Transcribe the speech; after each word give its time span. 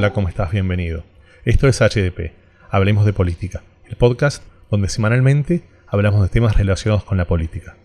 hola, 0.00 0.14
¿cómo 0.14 0.30
estás? 0.30 0.50
Bienvenido. 0.50 1.04
Esto 1.44 1.68
es 1.68 1.78
HDP, 1.82 2.32
Hablemos 2.70 3.04
de 3.04 3.12
Política, 3.12 3.62
el 3.86 3.96
podcast 3.96 4.42
donde 4.70 4.88
semanalmente 4.88 5.62
hablamos 5.86 6.22
de 6.22 6.30
temas 6.30 6.56
relacionados 6.56 7.04
con 7.04 7.18
la 7.18 7.26
política. 7.26 7.76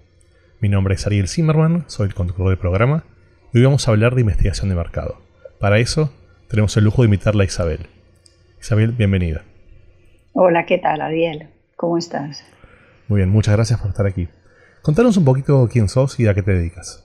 Mi 0.61 0.69
nombre 0.69 0.95
es 0.95 1.05
Ariel 1.05 1.27
Zimmerman, 1.27 1.83
soy 1.87 2.07
el 2.07 2.13
conductor 2.13 2.47
del 2.47 2.57
programa 2.57 3.03
y 3.51 3.57
hoy 3.57 3.65
vamos 3.65 3.85
a 3.85 3.91
hablar 3.91 4.15
de 4.15 4.21
investigación 4.21 4.69
de 4.69 4.75
mercado. 4.75 5.17
Para 5.59 5.77
eso 5.79 6.09
tenemos 6.47 6.77
el 6.77 6.85
lujo 6.85 7.01
de 7.01 7.07
invitarla 7.07 7.43
a 7.43 7.47
Isabel. 7.47 7.87
Isabel, 8.61 8.93
bienvenida. 8.93 9.43
Hola, 10.31 10.65
¿qué 10.65 10.77
tal, 10.77 11.01
Ariel? 11.01 11.49
¿Cómo 11.75 11.97
estás? 11.97 12.45
Muy 13.09 13.17
bien, 13.17 13.29
muchas 13.29 13.55
gracias 13.57 13.81
por 13.81 13.89
estar 13.89 14.05
aquí. 14.05 14.29
Contanos 14.81 15.17
un 15.17 15.25
poquito 15.25 15.67
quién 15.69 15.89
sos 15.89 16.17
y 16.17 16.29
a 16.29 16.33
qué 16.33 16.43
te 16.43 16.53
dedicas. 16.53 17.04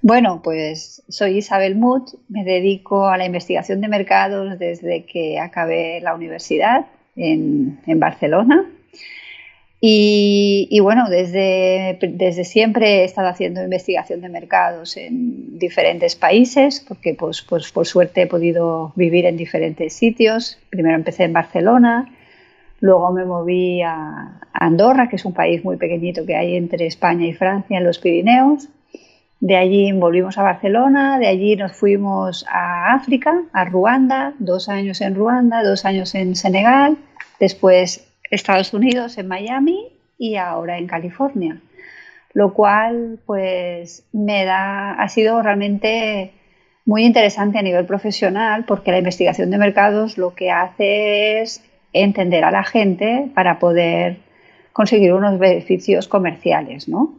Bueno, 0.00 0.40
pues 0.44 1.02
soy 1.08 1.38
Isabel 1.38 1.74
Muth, 1.74 2.14
me 2.28 2.44
dedico 2.44 3.08
a 3.08 3.18
la 3.18 3.26
investigación 3.26 3.80
de 3.80 3.88
mercados 3.88 4.58
desde 4.58 5.04
que 5.04 5.40
acabé 5.40 6.00
la 6.00 6.14
universidad 6.14 6.86
en, 7.16 7.80
Barcelona. 7.98 8.64
Y, 9.80 10.78
bueno, 10.82 11.08
desde, 11.08 11.98
desde, 12.00 12.44
siempre 12.44 13.00
he 13.00 13.04
estado 13.04 13.28
haciendo 13.28 13.62
investigación 13.62 14.20
de 14.20 14.28
mercados 14.28 14.96
en 14.96 15.58
diferentes 15.58 16.16
países, 16.16 16.84
porque 16.86 17.14
pues, 17.14 17.42
pues 17.42 17.70
por 17.70 17.86
suerte 17.86 18.22
he 18.22 18.26
podido 18.26 18.92
vivir 18.96 19.26
en 19.26 19.36
diferentes 19.36 19.92
sitios. 19.94 20.58
Primero 20.70 20.96
empecé 20.96 21.24
en 21.24 21.32
Barcelona, 21.32 22.12
luego 22.80 23.12
me 23.12 23.24
moví 23.24 23.82
a 23.82 24.40
Andorra, 24.52 25.08
que 25.08 25.16
es 25.16 25.24
un 25.24 25.34
país 25.34 25.64
muy 25.64 25.76
pequeñito 25.76 26.26
que 26.26 26.36
hay 26.36 26.56
entre 26.56 26.86
España 26.86 27.26
y 27.26 27.32
Francia 27.32 27.78
en 27.78 27.84
los 27.84 27.98
Pirineos. 27.98 28.68
De 29.40 29.56
allí 29.56 29.92
volvimos 29.92 30.36
a 30.36 30.42
Barcelona, 30.42 31.18
de 31.18 31.28
allí 31.28 31.54
nos 31.54 31.72
fuimos 31.72 32.44
a 32.48 32.94
África, 32.94 33.42
a 33.52 33.64
Ruanda, 33.64 34.34
dos 34.40 34.68
años 34.68 35.00
en 35.00 35.14
Ruanda, 35.14 35.62
dos 35.62 35.84
años 35.84 36.14
en 36.16 36.34
Senegal, 36.34 36.96
después 37.38 38.08
Estados 38.30 38.74
Unidos, 38.74 39.16
en 39.16 39.28
Miami 39.28 39.86
y 40.18 40.36
ahora 40.36 40.78
en 40.78 40.88
California. 40.88 41.60
Lo 42.34 42.52
cual, 42.52 43.20
pues, 43.26 44.04
me 44.12 44.44
da, 44.44 44.94
ha 44.94 45.08
sido 45.08 45.40
realmente 45.40 46.32
muy 46.84 47.04
interesante 47.04 47.58
a 47.58 47.62
nivel 47.62 47.86
profesional 47.86 48.64
porque 48.64 48.90
la 48.90 48.98
investigación 48.98 49.50
de 49.50 49.58
mercados 49.58 50.18
lo 50.18 50.34
que 50.34 50.50
hace 50.50 51.40
es 51.42 51.62
entender 51.92 52.44
a 52.44 52.50
la 52.50 52.64
gente 52.64 53.30
para 53.34 53.58
poder 53.58 54.18
conseguir 54.72 55.12
unos 55.12 55.38
beneficios 55.38 56.08
comerciales, 56.08 56.88
¿no? 56.88 57.18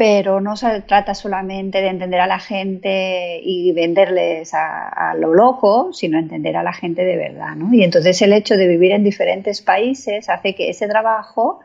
Pero 0.00 0.40
no 0.40 0.56
se 0.56 0.80
trata 0.80 1.14
solamente 1.14 1.82
de 1.82 1.88
entender 1.88 2.20
a 2.20 2.26
la 2.26 2.38
gente 2.38 3.38
y 3.44 3.70
venderles 3.72 4.54
a, 4.54 5.12
lo 5.14 5.34
loco, 5.34 5.92
sino 5.92 6.18
entender 6.18 6.56
a 6.56 6.62
la 6.62 6.72
gente 6.72 7.04
de 7.04 7.18
verdad. 7.18 7.54
¿no? 7.54 7.74
Y 7.74 7.84
entonces 7.84 8.22
el 8.22 8.32
hecho 8.32 8.56
de 8.56 8.66
vivir 8.66 8.92
en 8.92 9.04
diferentes 9.04 9.60
países 9.60 10.30
hace 10.30 10.54
que 10.54 10.70
ese 10.70 10.88
trabajo 10.88 11.60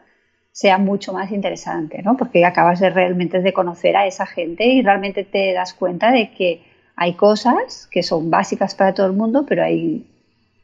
sea 0.51 0.77
mucho 0.77 1.13
más 1.13 1.31
interesante, 1.31 2.01
¿no? 2.03 2.17
porque 2.17 2.43
acabas 2.43 2.81
de 2.81 2.89
realmente 2.89 3.39
de 3.39 3.53
conocer 3.53 3.95
a 3.95 4.05
esa 4.05 4.25
gente 4.25 4.65
y 4.65 4.81
realmente 4.81 5.23
te 5.23 5.53
das 5.53 5.73
cuenta 5.73 6.11
de 6.11 6.31
que 6.31 6.61
hay 6.97 7.13
cosas 7.13 7.87
que 7.89 8.03
son 8.03 8.29
básicas 8.29 8.75
para 8.75 8.93
todo 8.93 9.07
el 9.07 9.13
mundo, 9.13 9.45
pero 9.47 9.63
hay 9.63 10.05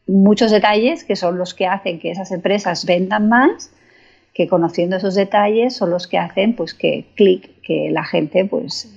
muchos 0.08 0.52
detalles 0.52 1.06
que 1.06 1.16
son 1.16 1.38
los 1.38 1.54
que 1.54 1.68
hacen 1.68 2.00
que 2.02 2.12
esas 2.12 2.34
empresas 2.34 2.86
vendan 2.86 3.30
más 3.30 3.72
que 4.34 4.48
conociendo 4.48 4.96
esos 4.96 5.16
detalles 5.16 5.76
son 5.76 5.90
los 5.90 6.08
que 6.08 6.18
hacen 6.18 6.56
pues 6.56 6.74
que 6.74 7.06
clic, 7.16 7.62
que 7.62 7.90
la 7.92 8.04
gente 8.04 8.46
pues 8.46 8.94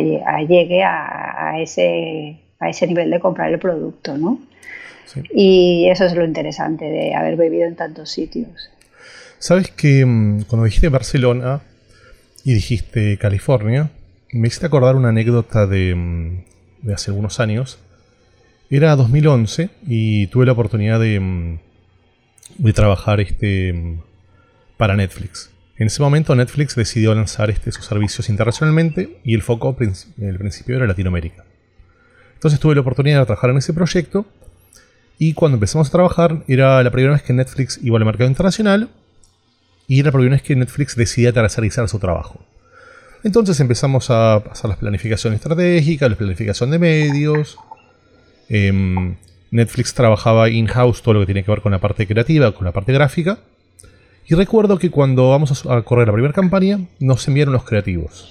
llegue 0.00 0.82
a, 0.82 1.60
ese, 1.60 2.38
a 2.58 2.70
ese 2.70 2.86
nivel 2.86 3.10
de 3.10 3.20
comprar 3.20 3.52
el 3.52 3.58
producto, 3.58 4.16
¿no? 4.16 4.40
Y 5.34 5.88
eso 5.90 6.06
es 6.06 6.14
lo 6.14 6.24
interesante 6.24 6.86
de 6.86 7.14
haber 7.14 7.36
vivido 7.36 7.66
en 7.66 7.76
tantos 7.76 8.10
sitios. 8.10 8.70
Sabes 9.38 9.70
que 9.70 10.06
mm, 10.06 10.44
cuando 10.44 10.64
dijiste 10.64 10.88
Barcelona 10.88 11.60
y 12.44 12.54
dijiste 12.54 13.18
California, 13.18 13.90
me 14.32 14.48
hiciste 14.48 14.66
acordar 14.66 14.96
una 14.96 15.10
anécdota 15.10 15.66
de, 15.66 15.94
mm, 15.94 16.44
de 16.82 16.94
hace 16.94 17.10
algunos 17.10 17.40
años. 17.40 17.78
Era 18.70 18.96
2011 18.96 19.68
y 19.86 20.28
tuve 20.28 20.46
la 20.46 20.52
oportunidad 20.52 20.98
de, 20.98 21.20
mm, 21.20 21.58
de 22.56 22.72
trabajar 22.72 23.20
este, 23.20 23.98
para 24.82 24.96
Netflix. 24.96 25.48
En 25.76 25.86
ese 25.86 26.02
momento 26.02 26.34
Netflix 26.34 26.74
decidió 26.74 27.14
lanzar 27.14 27.50
este, 27.50 27.70
sus 27.70 27.84
servicios 27.84 28.28
internacionalmente 28.28 29.20
y 29.22 29.36
el 29.36 29.42
foco 29.42 29.76
en 29.78 29.94
el 30.28 30.38
principio 30.38 30.74
era 30.74 30.88
Latinoamérica. 30.88 31.44
Entonces 32.34 32.58
tuve 32.58 32.74
la 32.74 32.80
oportunidad 32.80 33.20
de 33.20 33.26
trabajar 33.26 33.50
en 33.50 33.58
ese 33.58 33.72
proyecto 33.72 34.26
y 35.20 35.34
cuando 35.34 35.54
empezamos 35.54 35.86
a 35.86 35.92
trabajar 35.92 36.42
era 36.48 36.82
la 36.82 36.90
primera 36.90 37.12
vez 37.12 37.22
que 37.22 37.32
Netflix 37.32 37.78
iba 37.80 37.96
al 37.96 38.04
mercado 38.04 38.28
internacional 38.28 38.88
y 39.86 40.00
era 40.00 40.06
la 40.08 40.14
primera 40.14 40.34
vez 40.34 40.42
que 40.42 40.56
Netflix 40.56 40.96
decidía 40.96 41.32
tercerizar 41.32 41.88
su 41.88 42.00
trabajo. 42.00 42.44
Entonces 43.22 43.60
empezamos 43.60 44.10
a 44.10 44.38
hacer 44.38 44.68
la 44.68 44.74
planificación 44.74 45.32
estratégica, 45.32 46.08
la 46.08 46.16
planificación 46.16 46.72
de 46.72 46.80
medios. 46.80 47.56
Em, 48.48 49.14
Netflix 49.52 49.94
trabajaba 49.94 50.50
in-house 50.50 51.02
todo 51.02 51.14
lo 51.14 51.20
que 51.20 51.26
tiene 51.26 51.44
que 51.44 51.52
ver 51.52 51.60
con 51.60 51.70
la 51.70 51.78
parte 51.78 52.04
creativa, 52.08 52.50
con 52.50 52.64
la 52.64 52.72
parte 52.72 52.92
gráfica. 52.92 53.38
Y 54.26 54.34
recuerdo 54.34 54.78
que 54.78 54.90
cuando 54.90 55.30
vamos 55.30 55.66
a 55.66 55.82
correr 55.82 56.06
la 56.06 56.12
primera 56.12 56.32
campaña, 56.32 56.78
nos 57.00 57.26
enviaron 57.28 57.52
los 57.52 57.64
creativos. 57.64 58.28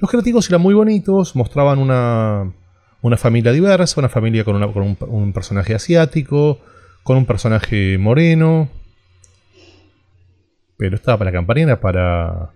Los 0.00 0.10
creativos 0.10 0.48
eran 0.48 0.60
muy 0.60 0.74
bonitos, 0.74 1.36
mostraban 1.36 1.78
una, 1.78 2.52
una 3.02 3.16
familia 3.16 3.52
diversa, 3.52 4.00
una 4.00 4.08
familia 4.08 4.44
con, 4.44 4.62
un, 4.62 5.32
personaje 5.32 5.74
asiático, 5.74 6.60
con 7.02 7.16
un 7.16 7.26
personaje 7.26 7.98
moreno. 7.98 8.68
Pero 10.76 10.96
estaba 10.96 11.18
para 11.18 11.30
la 11.30 11.36
campaña 11.36 11.62
era 11.62 11.80
para, 11.80 12.50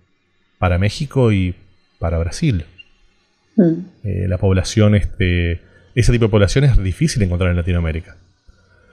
para 0.57 0.77
México 0.77 1.31
y 1.31 1.55
para 1.99 2.17
Brasil. 2.17 2.65
Mm. 3.55 3.71
Eh, 4.03 4.25
la 4.27 4.37
población, 4.37 4.95
este, 4.95 5.61
ese 5.95 6.11
tipo 6.11 6.25
de 6.25 6.31
población 6.31 6.63
es 6.65 6.81
difícil 6.81 7.21
encontrar 7.23 7.51
en 7.51 7.57
Latinoamérica. 7.57 8.17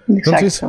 Entonces, 0.08 0.64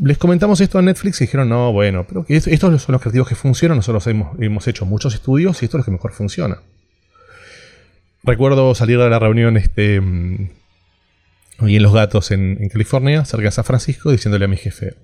les 0.00 0.18
comentamos 0.18 0.60
esto 0.60 0.78
a 0.78 0.82
Netflix 0.82 1.20
y 1.20 1.24
dijeron, 1.24 1.48
no, 1.48 1.72
bueno, 1.72 2.06
pero 2.08 2.24
estos 2.28 2.82
son 2.82 2.92
los 2.92 3.00
creativos 3.02 3.28
que 3.28 3.34
funcionan, 3.34 3.78
nosotros 3.78 4.06
hemos, 4.06 4.68
hecho 4.68 4.86
muchos 4.86 5.14
estudios 5.14 5.60
y 5.62 5.64
esto 5.64 5.76
es 5.76 5.80
lo 5.80 5.84
que 5.84 5.90
mejor 5.90 6.12
funciona. 6.12 6.58
Recuerdo 8.22 8.74
salir 8.74 8.98
de 8.98 9.10
la 9.10 9.18
reunión 9.18 9.56
este, 9.56 10.00
mm, 10.00 10.50
ahí 11.58 11.76
en 11.76 11.82
Los 11.82 11.94
Gatos 11.94 12.30
en, 12.30 12.68
California, 12.68 13.24
cerca 13.24 13.46
de 13.46 13.50
San 13.50 13.64
Francisco, 13.64 14.10
diciéndole 14.10 14.44
a 14.44 14.48
mi 14.48 14.56
jefe, 14.56 14.94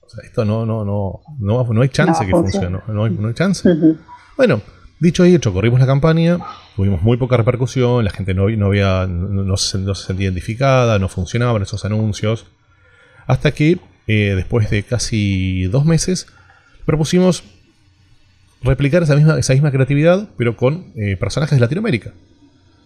o 0.00 0.08
sea, 0.08 0.24
esto 0.24 0.44
no, 0.44 0.64
no, 0.64 0.84
no, 0.84 1.22
no, 1.38 1.82
hay 1.82 1.88
chance 1.88 2.24
que 2.24 2.30
funcione, 2.30 2.78
no, 2.86 3.04
hay, 3.04 3.34
chance. 3.34 3.68
Bueno, 4.36 4.62
dicho 5.00 5.24
y 5.26 5.34
hecho, 5.34 5.52
corrimos 5.52 5.80
la 5.80 5.86
campaña, 5.86 6.38
tuvimos 6.76 7.02
muy 7.02 7.16
poca 7.16 7.36
repercusión, 7.36 8.04
la 8.04 8.10
gente 8.10 8.34
no, 8.34 8.48
no, 8.48 8.66
había, 8.66 9.06
no, 9.06 9.56
se, 9.56 9.78
no 9.78 9.94
se 9.94 10.06
sentía 10.06 10.26
identificada, 10.26 10.98
no 10.98 11.08
funcionaban 11.08 11.62
esos 11.62 11.84
anuncios. 11.84 12.46
Hasta 13.26 13.52
que, 13.52 13.78
eh, 14.06 14.32
después 14.36 14.70
de 14.70 14.82
casi 14.82 15.64
dos 15.64 15.84
meses, 15.84 16.26
propusimos 16.84 17.44
replicar 18.62 19.02
esa 19.02 19.16
misma, 19.16 19.38
esa 19.38 19.52
misma 19.52 19.70
creatividad, 19.70 20.28
pero 20.36 20.56
con 20.56 20.92
eh, 20.96 21.16
personajes 21.16 21.56
de 21.56 21.60
Latinoamérica. 21.60 22.12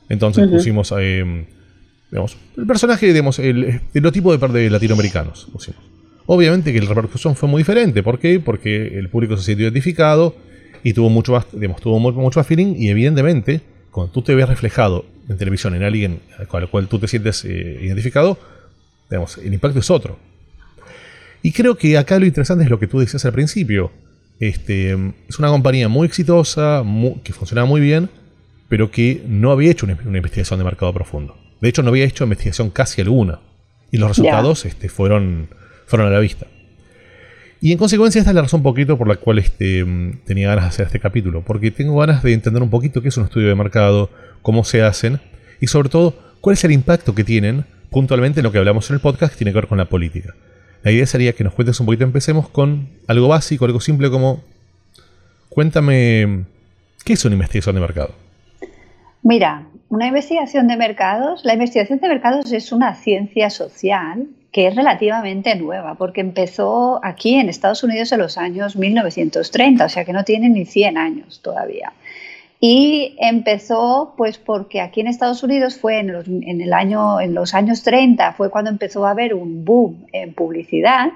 Entonces 0.08 0.48
pusimos, 0.48 0.94
eh, 0.98 1.46
digamos, 2.10 2.36
el 2.56 2.66
personaje, 2.66 3.06
digamos, 3.12 3.38
el 3.38 3.80
tipo 4.12 4.36
de, 4.36 4.70
latinoamericanos. 4.70 5.48
Obviamente 6.26 6.72
que 6.72 6.80
la 6.80 6.88
repercusión 6.88 7.34
fue 7.34 7.48
muy 7.48 7.60
diferente. 7.60 8.02
¿Por 8.02 8.18
qué? 8.18 8.38
Porque 8.38 8.98
el 8.98 9.08
público 9.08 9.36
se 9.36 9.42
sintió 9.42 9.64
identificado 9.64 10.36
y 10.84 10.92
tuvo 10.92 11.10
mucho 11.10 11.32
más, 11.32 11.46
digamos, 11.52 11.80
tuvo 11.80 11.98
mucho 11.98 12.38
más 12.38 12.46
feeling 12.46 12.74
y 12.76 12.88
evidentemente, 12.88 13.62
cuando 13.90 14.12
tú 14.12 14.22
te 14.22 14.34
ves 14.34 14.48
reflejado 14.48 15.06
en 15.28 15.38
televisión 15.38 15.74
en 15.74 15.82
alguien 15.82 16.20
con 16.46 16.62
el 16.62 16.68
cual 16.68 16.86
tú 16.86 17.00
te 17.00 17.08
sientes 17.08 17.44
identificado, 17.44 18.38
digamos, 19.10 19.38
el 19.38 19.52
impacto 19.52 19.78
es 19.78 19.90
otro. 19.90 20.18
Y 21.42 21.52
creo 21.52 21.76
que 21.76 21.96
acá 21.96 22.18
lo 22.18 22.26
interesante 22.26 22.64
es 22.64 22.70
lo 22.70 22.78
que 22.78 22.86
tú 22.86 22.98
decías 22.98 23.24
al 23.24 23.32
principio. 23.32 23.92
Este, 24.40 24.92
es 25.28 25.38
una 25.38 25.48
compañía 25.48 25.88
muy 25.88 26.06
exitosa, 26.06 26.82
que 27.22 27.32
funcionaba 27.32 27.66
muy 27.66 27.80
bien, 27.80 28.10
pero 28.68 28.90
que 28.90 29.22
no 29.28 29.52
había 29.52 29.70
hecho 29.70 29.86
una, 29.86 29.96
investigación 30.16 30.58
de 30.58 30.64
mercado 30.64 30.92
profundo. 30.92 31.36
De 31.60 31.68
hecho, 31.68 31.82
no 31.82 31.90
había 31.90 32.04
hecho 32.04 32.24
investigación 32.24 32.70
casi 32.70 33.00
alguna. 33.00 33.40
Y 33.90 33.98
los 33.98 34.08
resultados 34.08 34.64
este, 34.64 34.88
fueron, 34.88 35.48
fueron 35.86 36.08
a 36.08 36.10
la 36.10 36.18
vista. 36.18 36.46
Y 37.60 37.72
en 37.72 37.78
consecuencia, 37.78 38.18
esta 38.18 38.32
es 38.32 38.34
la 38.34 38.42
razón 38.42 38.60
un 38.60 38.64
poquito 38.64 38.98
por 38.98 39.08
la 39.08 39.16
cual 39.16 39.38
este, 39.38 39.86
tenía 40.24 40.48
ganas 40.48 40.64
de 40.64 40.68
hacer 40.68 40.86
este 40.86 41.00
capítulo. 41.00 41.42
Porque 41.42 41.70
tengo 41.70 41.98
ganas 41.98 42.22
de 42.22 42.32
entender 42.32 42.62
un 42.62 42.70
poquito 42.70 43.00
qué 43.00 43.08
es 43.08 43.16
un 43.16 43.24
estudio 43.24 43.48
de 43.48 43.54
mercado, 43.54 44.10
cómo 44.42 44.64
se 44.64 44.82
hacen 44.82 45.20
y 45.60 45.68
sobre 45.68 45.88
todo 45.88 46.14
cuál 46.40 46.54
es 46.54 46.64
el 46.64 46.72
impacto 46.72 47.14
que 47.14 47.24
tienen 47.24 47.64
puntualmente 47.96 48.40
en 48.40 48.44
lo 48.44 48.52
que 48.52 48.58
hablamos 48.58 48.90
en 48.90 48.96
el 48.96 49.00
podcast 49.00 49.38
tiene 49.38 49.52
que 49.52 49.54
ver 49.54 49.68
con 49.68 49.78
la 49.78 49.86
política. 49.86 50.34
La 50.82 50.90
idea 50.90 51.06
sería 51.06 51.32
que 51.32 51.42
nos 51.42 51.54
cuentes 51.54 51.80
un 51.80 51.86
poquito, 51.86 52.04
empecemos 52.04 52.46
con 52.46 52.90
algo 53.06 53.26
básico, 53.26 53.64
algo 53.64 53.80
simple 53.80 54.10
como, 54.10 54.42
cuéntame, 55.48 56.44
¿qué 57.06 57.14
es 57.14 57.24
una 57.24 57.36
investigación 57.36 57.74
de 57.74 57.80
mercado? 57.80 58.10
Mira, 59.22 59.66
una 59.88 60.08
investigación 60.08 60.68
de 60.68 60.76
mercados, 60.76 61.42
la 61.46 61.54
investigación 61.54 61.98
de 61.98 62.08
mercados 62.08 62.52
es 62.52 62.70
una 62.70 62.94
ciencia 62.96 63.48
social 63.48 64.26
que 64.52 64.66
es 64.66 64.76
relativamente 64.76 65.54
nueva, 65.54 65.94
porque 65.94 66.20
empezó 66.20 67.00
aquí 67.02 67.36
en 67.36 67.48
Estados 67.48 67.82
Unidos 67.82 68.12
en 68.12 68.18
los 68.18 68.36
años 68.36 68.76
1930, 68.76 69.86
o 69.86 69.88
sea 69.88 70.04
que 70.04 70.12
no 70.12 70.22
tiene 70.22 70.50
ni 70.50 70.66
100 70.66 70.98
años 70.98 71.40
todavía. 71.42 71.94
Y 72.58 73.16
empezó 73.18 74.14
pues 74.16 74.38
porque 74.38 74.80
aquí 74.80 75.00
en 75.00 75.08
Estados 75.08 75.42
Unidos 75.42 75.78
fue 75.78 75.98
en 75.98 76.12
los, 76.12 76.26
el 76.26 76.72
año, 76.72 77.20
en 77.20 77.34
los 77.34 77.54
años 77.54 77.82
30, 77.82 78.32
fue 78.32 78.50
cuando 78.50 78.70
empezó 78.70 79.06
a 79.06 79.10
haber 79.10 79.34
un 79.34 79.64
boom 79.64 80.06
en 80.12 80.32
publicidad 80.32 81.12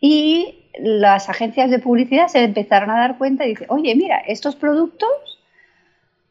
y 0.00 0.60
las 0.78 1.28
agencias 1.28 1.70
de 1.70 1.78
publicidad 1.78 2.28
se 2.28 2.44
empezaron 2.44 2.90
a 2.90 2.98
dar 2.98 3.18
cuenta 3.18 3.44
y 3.44 3.50
dicen, 3.50 3.66
oye, 3.70 3.94
mira, 3.94 4.18
estos 4.18 4.56
productos 4.56 5.08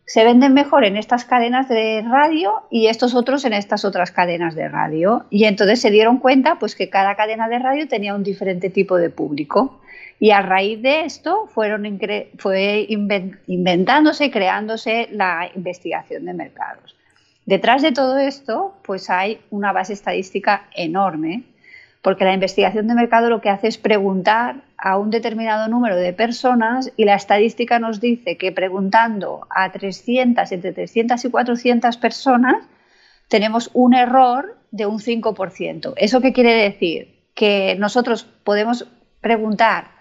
se 0.10 0.24
venden 0.24 0.56
mejor 0.56 0.86
en 0.86 0.98
estas 0.98 1.24
cadenas 1.24 1.70
de 1.70 2.02
radio 2.02 2.64
y 2.72 2.88
estos 2.88 3.14
otros 3.14 3.46
en 3.46 3.54
estas 3.54 3.86
otras 3.86 4.12
cadenas 4.12 4.56
de 4.56 4.68
radio. 4.68 5.26
Y 5.30 5.44
entonces 5.44 5.80
se 5.82 5.92
dieron 5.92 6.18
cuenta 6.18 6.58
pues 6.58 6.76
que 6.76 6.90
cada 6.90 7.16
cadena 7.16 7.48
de 7.48 7.60
radio 7.60 7.88
tenía 7.88 8.16
un 8.16 8.24
diferente 8.24 8.72
tipo 8.72 8.98
de 8.98 9.12
público. 9.12 9.80
Y 10.20 10.32
a 10.32 10.42
raíz 10.42 10.82
de 10.82 11.06
esto 11.06 11.48
fueron 11.48 12.00
fue 12.38 12.86
inventándose, 13.48 14.30
creándose 14.30 15.08
la 15.12 15.50
investigación 15.56 16.26
de 16.26 16.34
mercados. 16.34 16.96
Detrás 17.46 17.82
de 17.82 17.94
todo 17.94 18.18
esto, 18.18 18.76
pues 18.84 19.10
hay 19.10 19.40
una 19.50 19.72
base 19.72 19.94
estadística 19.94 20.68
enorme 20.76 21.44
porque 22.02 22.24
la 22.24 22.34
investigación 22.34 22.88
de 22.88 22.96
mercado 22.96 23.30
lo 23.30 23.42
que 23.42 23.50
hace 23.50 23.68
es 23.68 23.78
preguntar 23.78 24.62
a 24.78 24.98
un 24.98 25.10
determinado 25.10 25.68
número 25.68 25.98
de 25.98 26.14
personas 26.14 26.92
y 26.96 27.04
la 27.04 27.16
estadística 27.16 27.80
nos 27.80 28.00
dice 28.00 28.38
que 28.38 28.52
preguntando 28.52 29.48
a 29.50 29.72
300, 29.72 30.50
entre 30.52 30.72
300 30.72 31.26
y 31.26 31.30
400 31.30 31.98
personas, 31.98 32.66
tenemos 33.28 33.70
un 33.74 33.94
error 33.94 34.58
de 34.72 34.86
un 34.86 35.00
5%. 35.00 35.94
¿Eso 35.98 36.22
qué 36.22 36.32
quiere 36.32 36.54
decir? 36.54 37.20
Que 37.36 37.76
nosotros 37.78 38.24
podemos 38.44 38.88
preguntar 39.20 39.99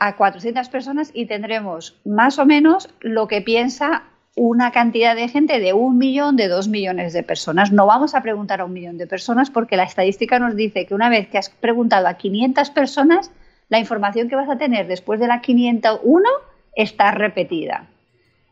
a 0.00 0.16
400 0.16 0.68
personas 0.70 1.10
y 1.14 1.26
tendremos 1.26 2.00
más 2.04 2.38
o 2.38 2.46
menos 2.46 2.88
lo 3.00 3.28
que 3.28 3.42
piensa 3.42 4.04
una 4.34 4.72
cantidad 4.72 5.14
de 5.14 5.28
gente 5.28 5.60
de 5.60 5.74
un 5.74 5.98
millón, 5.98 6.36
de 6.36 6.48
dos 6.48 6.68
millones 6.68 7.12
de 7.12 7.22
personas. 7.22 7.70
No 7.70 7.84
vamos 7.84 8.14
a 8.14 8.22
preguntar 8.22 8.62
a 8.62 8.64
un 8.64 8.72
millón 8.72 8.96
de 8.96 9.06
personas 9.06 9.50
porque 9.50 9.76
la 9.76 9.84
estadística 9.84 10.38
nos 10.38 10.56
dice 10.56 10.86
que 10.86 10.94
una 10.94 11.10
vez 11.10 11.28
que 11.28 11.36
has 11.36 11.50
preguntado 11.50 12.08
a 12.08 12.14
500 12.14 12.70
personas, 12.70 13.30
la 13.68 13.78
información 13.78 14.30
que 14.30 14.36
vas 14.36 14.48
a 14.48 14.56
tener 14.56 14.86
después 14.86 15.20
de 15.20 15.26
la 15.26 15.42
501 15.42 16.28
está 16.74 17.10
repetida. 17.10 17.86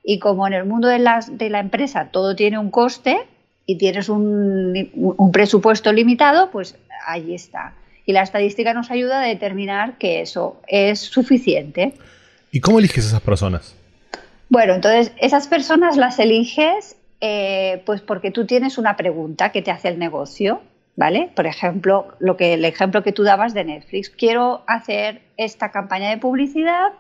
Y 0.04 0.18
como 0.18 0.46
en 0.46 0.52
el 0.52 0.66
mundo 0.66 0.88
de, 0.88 0.98
la 0.98 1.60
empresa 1.60 2.10
todo 2.10 2.36
tiene 2.36 2.58
un 2.58 2.70
coste 2.70 3.26
y 3.64 3.78
tienes 3.78 4.10
un, 4.10 4.90
un 4.94 5.32
presupuesto 5.32 5.92
limitado, 5.94 6.50
pues 6.50 6.76
ahí 7.06 7.34
está. 7.34 7.72
Y 8.08 8.12
la 8.14 8.22
estadística 8.22 8.72
nos 8.72 8.90
ayuda 8.90 9.20
a 9.20 9.26
determinar 9.26 9.98
que 9.98 10.22
eso 10.22 10.62
es 10.66 10.98
suficiente. 10.98 11.92
¿Y 12.50 12.60
cómo 12.60 12.78
eliges 12.78 13.04
esas 13.04 13.20
personas? 13.20 13.76
Bueno, 14.48 14.72
entonces 14.72 15.12
esas 15.18 15.46
personas 15.46 15.98
las 15.98 16.18
eliges 16.18 16.96
eh, 17.20 17.82
pues 17.84 18.00
porque 18.00 18.30
tú 18.30 18.46
tienes 18.46 18.78
una 18.78 18.96
pregunta 18.96 19.52
que 19.52 19.60
te 19.60 19.70
hace 19.70 19.88
el 19.88 19.98
negocio, 19.98 20.62
¿vale? 20.96 21.30
Por 21.36 21.46
ejemplo, 21.46 22.14
lo 22.18 22.38
que, 22.38 22.54
el 22.54 22.64
ejemplo 22.64 23.02
que 23.02 23.12
tú 23.12 23.24
dabas 23.24 23.52
de 23.52 23.64
Netflix. 23.64 24.08
Quiero 24.08 24.62
hacer 24.66 25.20
esta 25.36 25.70
campaña 25.70 26.08
de 26.08 26.16
publicidad 26.16 26.92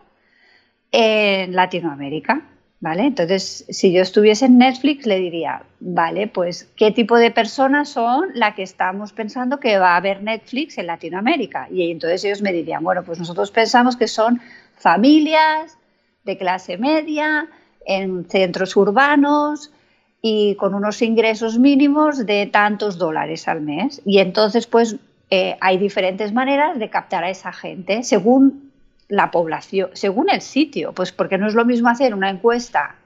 en 0.92 1.56
Latinoamérica, 1.56 2.42
¿vale? 2.80 3.06
Entonces, 3.06 3.64
si 3.68 3.92
yo 3.92 4.02
estuviese 4.02 4.46
en 4.46 4.58
Netflix, 4.58 5.06
le 5.06 5.18
diría, 5.18 5.62
vale, 5.80 6.28
pues, 6.28 6.70
¿qué 6.76 6.90
tipo 6.90 7.16
de 7.16 7.30
personas 7.30 7.88
son 7.88 8.30
las 8.34 8.54
que 8.54 8.62
estamos 8.62 9.12
pensando 9.12 9.58
que 9.58 9.78
va 9.78 9.94
a 9.94 9.96
haber 9.96 10.22
Netflix 10.22 10.78
en 10.78 10.86
Latinoamérica? 10.86 11.68
Y 11.70 11.90
entonces 11.90 12.24
ellos 12.24 12.42
me 12.42 12.52
dirían, 12.52 12.84
bueno, 12.84 13.02
pues 13.04 13.18
nosotros 13.18 13.50
pensamos 13.50 13.96
que 13.96 14.08
son 14.08 14.40
familias, 14.76 15.76
de 16.24 16.36
clase 16.36 16.78
media, 16.78 17.48
en 17.84 18.28
centros 18.28 18.76
urbanos 18.76 19.72
y 20.20 20.54
con 20.56 20.74
unos 20.74 21.00
ingresos 21.00 21.58
mínimos 21.58 22.26
de 22.26 22.46
tantos 22.46 22.98
dólares 22.98 23.48
al 23.48 23.62
mes. 23.62 24.02
Y 24.04 24.18
entonces, 24.18 24.66
pues, 24.66 24.96
eh, 25.30 25.56
hay 25.60 25.78
diferentes 25.78 26.32
maneras 26.32 26.78
de 26.78 26.90
captar 26.90 27.24
a 27.24 27.30
esa 27.30 27.52
gente 27.52 28.02
según 28.02 28.67
la 29.08 29.30
población, 29.30 29.90
según 29.94 30.30
el 30.30 30.40
sitio, 30.40 30.92
pues 30.92 31.12
porque 31.12 31.38
no 31.38 31.46
es 31.46 31.54
lo 31.54 31.64
mismo 31.64 31.88
hacer 31.88 32.14
una 32.14 32.30
encuesta 32.30 32.96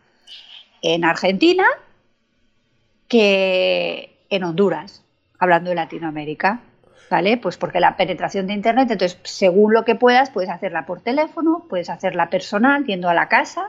en 0.82 1.04
Argentina 1.04 1.64
que 3.08 4.16
en 4.30 4.44
Honduras, 4.44 5.04
hablando 5.38 5.70
de 5.70 5.76
Latinoamérica. 5.76 6.60
¿Vale? 7.10 7.36
Pues 7.36 7.58
porque 7.58 7.78
la 7.78 7.98
penetración 7.98 8.46
de 8.46 8.54
Internet, 8.54 8.90
entonces, 8.90 9.18
según 9.22 9.74
lo 9.74 9.84
que 9.84 9.94
puedas, 9.94 10.30
puedes 10.30 10.48
hacerla 10.48 10.86
por 10.86 11.02
teléfono, 11.02 11.66
puedes 11.68 11.90
hacerla 11.90 12.30
personal, 12.30 12.86
yendo 12.86 13.10
a 13.10 13.12
la 13.12 13.28
casa, 13.28 13.68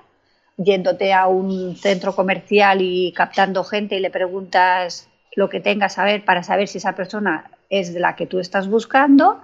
yéndote 0.56 1.12
a 1.12 1.28
un 1.28 1.76
centro 1.76 2.16
comercial 2.16 2.78
y 2.82 3.12
captando 3.12 3.66
gente 3.66 3.98
y 3.98 4.00
le 4.00 4.12
preguntas 4.12 5.10
lo 5.36 5.50
que 5.50 5.60
tengas 5.60 5.98
a 5.98 6.06
ver 6.06 6.24
para 6.24 6.44
saber 6.44 6.70
si 6.70 6.78
esa 6.78 6.96
persona 6.96 7.52
es 7.70 7.92
la 7.94 8.16
que 8.16 8.28
tú 8.28 8.40
estás 8.40 8.70
buscando, 8.70 9.42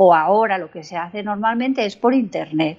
o 0.00 0.14
ahora 0.14 0.58
lo 0.58 0.70
que 0.70 0.84
se 0.84 0.96
hace 0.96 1.24
normalmente 1.24 1.84
es 1.84 1.96
por 1.96 2.14
Internet. 2.14 2.78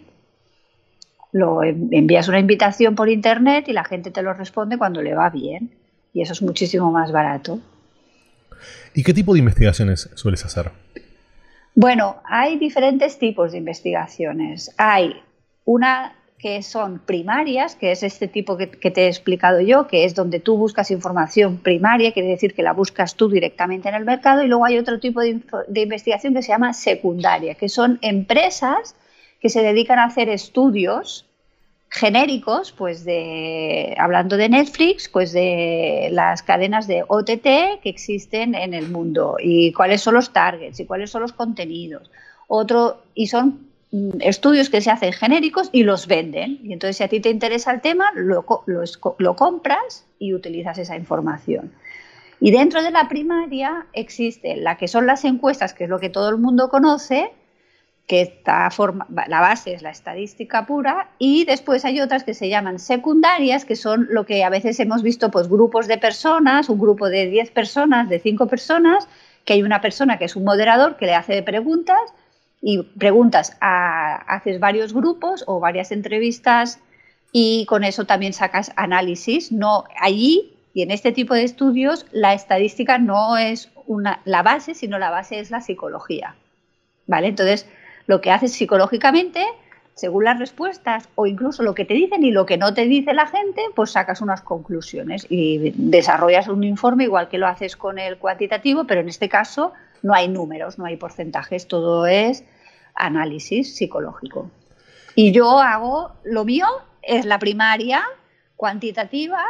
Lo 1.34 1.62
envías 1.64 2.30
una 2.30 2.40
invitación 2.40 2.96
por 2.96 3.10
Internet 3.10 3.68
y 3.68 3.74
la 3.74 3.84
gente 3.84 4.10
te 4.10 4.22
lo 4.22 4.34
responde 4.34 4.78
cuando 4.78 5.02
le 5.02 5.14
va 5.14 5.30
bien. 5.30 5.70
Y 6.14 6.22
eso 6.22 6.32
es 6.32 6.42
muchísimo 6.42 6.94
más 6.94 7.12
barato. 7.12 7.60
¿Y 8.94 9.04
qué 9.04 9.14
tipo 9.14 9.34
de 9.34 9.40
investigaciones 9.40 10.10
sueles 10.16 10.46
hacer? 10.46 10.72
Bueno, 11.76 12.22
hay 12.24 12.58
diferentes 12.58 13.20
tipos 13.20 13.52
de 13.52 13.58
investigaciones. 13.58 14.74
Hay 14.78 15.22
una 15.66 16.16
que 16.40 16.64
son 16.64 17.00
primarias, 17.00 17.76
que 17.76 17.92
es 17.92 18.02
este 18.02 18.30
tipo 18.30 18.56
que, 18.56 18.68
te 18.68 19.04
he 19.04 19.08
explicado 19.08 19.60
yo, 19.60 19.88
que 19.88 20.06
es 20.06 20.16
donde 20.16 20.40
tú 20.40 20.58
buscas 20.58 20.90
información 20.90 21.58
primaria, 21.58 22.14
quiere 22.14 22.30
decir 22.30 22.54
que 22.56 22.64
la 22.64 22.72
buscas 22.72 23.16
tú 23.16 23.30
directamente 23.30 23.90
en 23.90 23.96
el 23.96 24.06
mercado, 24.06 24.42
y 24.42 24.48
luego 24.48 24.64
hay 24.64 24.78
otro 24.78 25.00
tipo 25.00 25.20
de, 25.20 25.42
de 25.68 25.82
investigación 25.82 26.34
que 26.34 26.42
se 26.42 26.50
llama 26.50 26.74
secundaria, 26.74 27.56
que 27.56 27.68
son 27.68 28.00
empresas 28.02 28.96
que 29.42 29.50
se 29.50 29.62
dedican 29.62 30.00
a 30.00 30.06
hacer 30.06 30.30
estudios 30.30 31.26
genéricos, 31.90 32.72
pues 32.72 33.04
de, 33.04 33.96
hablando 33.98 34.38
de 34.38 34.48
Netflix, 34.48 35.10
pues 35.10 35.34
de 35.34 36.10
las 36.12 36.44
cadenas 36.44 36.88
de 36.88 37.04
OTT 37.08 37.82
que 37.82 37.90
existen 37.90 38.56
en 38.56 38.74
el 38.74 38.90
mundo 38.90 39.38
y 39.42 39.74
cuáles 39.74 40.02
son 40.02 40.14
los 40.14 40.32
targets 40.32 40.80
y 40.80 40.86
cuáles 40.86 41.10
son 41.10 41.24
los 41.24 41.34
contenidos. 41.34 42.12
Otro, 42.48 43.04
y 43.16 43.28
son 43.28 43.69
estudios 44.20 44.70
que 44.70 44.82
se 44.82 44.92
hacen 44.92 45.14
genéricos 45.14 45.70
y 45.72 45.84
los 45.84 46.08
venden. 46.08 46.60
Y 46.64 46.74
entonces 46.74 46.98
si 46.98 47.04
a 47.04 47.08
ti 47.08 47.20
te 47.20 47.30
interesa 47.30 47.72
el 47.72 47.82
tema, 47.82 48.12
lo, 48.16 48.46
lo, 48.66 48.84
lo 49.18 49.36
compras 49.36 50.06
y 50.20 50.34
utilizas 50.34 50.78
esa 50.78 50.96
información. 50.96 51.72
Y 52.40 52.52
dentro 52.52 52.82
de 52.82 52.92
la 52.92 53.08
primaria 53.10 53.88
existe 53.94 54.56
la 54.56 54.78
que 54.78 54.88
son 54.88 55.06
las 55.06 55.26
encuestas, 55.26 55.74
que 55.74 55.86
es 55.86 55.90
lo 55.90 56.00
que 56.00 56.10
todo 56.10 56.30
el 56.30 56.38
mundo 56.38 56.70
conoce, 56.70 57.32
que 58.08 58.22
está 58.22 58.72
forma, 58.72 59.06
la 59.28 59.40
base 59.40 59.74
es 59.74 59.84
la 59.84 59.92
estadística 59.92 60.66
pura 60.66 61.12
y 61.20 61.46
después 61.46 61.86
hay 61.86 62.02
otras 62.02 62.24
que 62.24 62.34
se 62.34 62.50
llaman 62.50 62.80
secundarias, 62.80 63.66
que 63.66 63.76
son 63.76 64.08
lo 64.10 64.26
que 64.26 64.44
a 64.44 64.50
veces 64.50 64.80
hemos 64.80 65.04
visto, 65.04 65.30
pues 65.30 65.48
grupos 65.48 65.88
de 65.88 66.00
personas, 66.00 66.70
un 66.70 66.80
grupo 66.80 67.08
de 67.08 67.28
10 67.28 67.52
personas, 67.52 68.10
de 68.10 68.20
5 68.20 68.48
personas, 68.48 69.08
que 69.46 69.54
hay 69.54 69.62
una 69.62 69.80
persona 69.80 70.18
que 70.18 70.26
es 70.26 70.36
un 70.36 70.44
moderador 70.44 70.98
que 70.98 71.06
le 71.06 71.14
hace 71.14 71.44
preguntas 71.44 72.00
y 72.62 72.84
preguntas, 72.84 73.58
a, 73.62 74.16
haces 74.36 74.60
varios 74.60 74.94
grupos 74.94 75.44
o 75.48 75.60
varias 75.60 75.92
entrevistas 75.92 76.80
y 77.32 77.66
con 77.68 77.84
eso 77.84 78.06
también 78.06 78.34
sacas 78.34 78.72
análisis. 78.76 79.52
No, 79.52 79.86
allí 80.00 80.54
y 80.74 80.82
en 80.82 80.92
este 80.92 81.12
tipo 81.12 81.34
de 81.34 81.44
estudios 81.44 82.06
la 82.12 82.34
estadística 82.34 82.98
no 82.98 83.38
es 83.38 83.72
una, 83.88 84.22
la 84.26 84.44
base, 84.44 84.76
sino 84.76 85.00
la 85.00 85.10
base 85.10 85.40
es 85.40 85.52
la 85.52 85.62
psicología. 85.62 86.36
¿Vale? 87.08 87.28
Entonces, 87.28 87.68
lo 88.06 88.22
que 88.22 88.32
haces 88.32 88.54
psicológicamente, 88.54 89.44
según 89.96 90.26
las 90.26 90.38
respuestas 90.38 91.10
o 91.16 91.26
incluso 91.26 91.64
lo 91.64 91.74
que 91.74 91.86
te 91.86 91.96
dicen 91.96 92.24
y 92.24 92.32
lo 92.32 92.46
que 92.46 92.58
no 92.58 92.74
te 92.74 92.86
dice 92.86 93.14
la 93.14 93.26
gente, 93.26 93.62
pues 93.76 93.92
sacas 93.92 94.22
unas 94.22 94.42
conclusiones 94.42 95.26
y 95.30 95.74
desarrollas 95.76 96.48
un 96.48 96.64
informe 96.64 97.06
igual 97.06 97.30
que 97.30 97.40
lo 97.40 97.48
haces 97.48 97.76
con 97.76 97.98
el 97.98 98.18
cuantitativo, 98.18 98.86
pero 98.86 99.02
en 99.02 99.10
este 99.10 99.28
caso 99.28 99.74
no 100.04 100.14
hay 100.14 100.28
números, 100.28 100.78
no 100.78 100.86
hay 100.86 100.98
porcentajes, 100.98 101.68
todo 101.68 102.06
es 102.06 102.44
análisis 102.96 103.76
psicológico. 103.76 104.50
Y 105.16 105.32
yo 105.32 105.60
hago, 105.60 106.12
lo 106.24 106.46
mío 106.46 106.66
es 107.02 107.26
la 107.26 107.40
primaria 107.40 108.04
cuantitativa, 108.56 109.44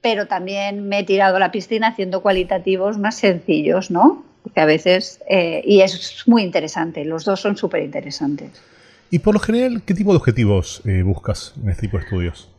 pero 0.00 0.26
también 0.26 0.88
me 0.88 1.00
he 1.00 1.04
tirado 1.04 1.36
a 1.36 1.40
la 1.40 1.52
piscina 1.52 1.88
haciendo 1.88 2.22
cualitativos 2.22 2.98
más 2.98 3.16
sencillos, 3.16 3.90
¿no? 3.90 4.24
que 4.54 4.60
a 4.60 4.66
veces, 4.66 5.20
eh, 5.28 5.62
y 5.64 5.80
es 5.80 6.22
muy 6.26 6.42
interesante, 6.42 7.04
los 7.04 7.24
dos 7.24 7.40
son 7.40 7.56
súper 7.56 7.82
interesantes. 7.82 8.62
Y 9.10 9.20
por 9.20 9.34
lo 9.34 9.40
general, 9.40 9.82
¿qué 9.84 9.94
tipo 9.94 10.12
de 10.12 10.18
objetivos 10.18 10.82
eh, 10.84 11.02
buscas 11.02 11.54
en 11.62 11.70
este 11.70 11.82
tipo 11.82 11.96
de 11.96 12.04
estudios? 12.04 12.50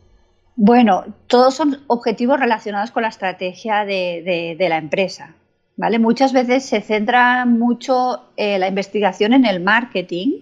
Bueno, 0.56 1.04
todos 1.28 1.54
son 1.54 1.82
objetivos 1.86 2.40
relacionados 2.40 2.90
con 2.90 3.02
la 3.02 3.08
estrategia 3.10 3.84
de, 3.84 4.56
la 4.58 4.78
empresa. 4.78 5.34
¿Vale? 5.78 5.98
Muchas 5.98 6.34
veces 6.34 6.66
se 6.66 6.82
centra 6.82 7.46
mucho 7.46 8.24
eh, 8.36 8.58
la 8.58 8.68
investigación 8.68 9.32
en 9.32 9.46
el 9.46 9.60
marketing 9.60 10.40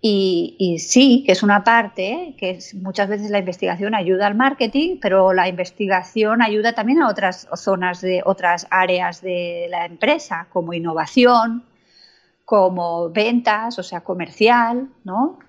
y, 0.00 0.76
sí, 0.78 1.24
que 1.26 1.32
es 1.32 1.42
una 1.42 1.64
parte, 1.64 2.36
que 2.38 2.60
muchas 2.74 3.08
veces 3.08 3.28
la 3.28 3.40
investigación 3.40 3.92
ayuda 3.92 4.28
al 4.28 4.36
marketing, 4.36 4.98
pero 5.02 5.32
la 5.32 5.48
investigación 5.48 6.42
ayuda 6.42 6.74
también 6.74 7.02
a 7.02 7.08
otras 7.08 7.48
zonas 7.56 8.00
de 8.00 8.22
otras 8.24 8.68
áreas 8.70 9.20
de 9.20 9.66
la 9.68 9.84
empresa, 9.84 10.46
como 10.52 10.74
innovación, 10.74 11.64
como 12.44 13.10
ventas, 13.10 13.80
o 13.80 13.82
sea, 13.82 14.02
comercial, 14.02 14.88
¿no? 15.02 15.40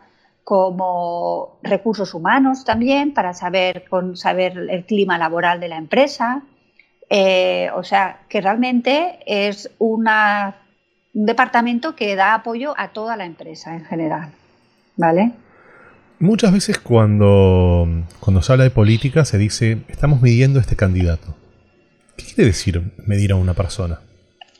como 0.44 1.60
recursos 1.62 2.14
humanos 2.16 2.64
también 2.64 3.14
para 3.14 3.34
saber, 3.34 3.84
con, 3.88 4.18
saber 4.18 4.58
el 4.58 4.86
clima 4.86 5.20
laboral 5.20 5.60
de 5.60 5.68
la 5.68 5.78
empresa. 5.78 6.42
Eh, 7.10 7.70
o 7.74 7.84
sea, 7.84 8.22
que 8.28 8.42
realmente 8.42 9.20
es 9.26 9.70
una, 9.80 10.58
un 11.14 11.26
departamento 11.26 11.96
que 11.96 12.16
da 12.16 12.34
apoyo 12.34 12.74
a 12.78 12.90
toda 12.90 13.16
la 13.16 13.26
empresa 13.26 13.76
en 13.76 13.86
general. 13.86 14.32
¿Vale? 14.98 15.32
Muchas 16.20 16.52
veces 16.52 16.80
cuando, 16.80 17.88
cuando 18.20 18.42
se 18.42 18.52
habla 18.52 18.64
de 18.64 18.72
política 18.72 19.24
se 19.24 19.38
dice, 19.38 19.78
estamos 19.88 20.22
midiendo 20.22 20.60
este 20.60 20.76
candidato. 20.76 21.36
¿Qué 22.18 22.26
quiere 22.26 22.46
decir 22.46 22.82
medir 23.06 23.32
a 23.32 23.36
una 23.36 23.54
persona? 23.54 24.00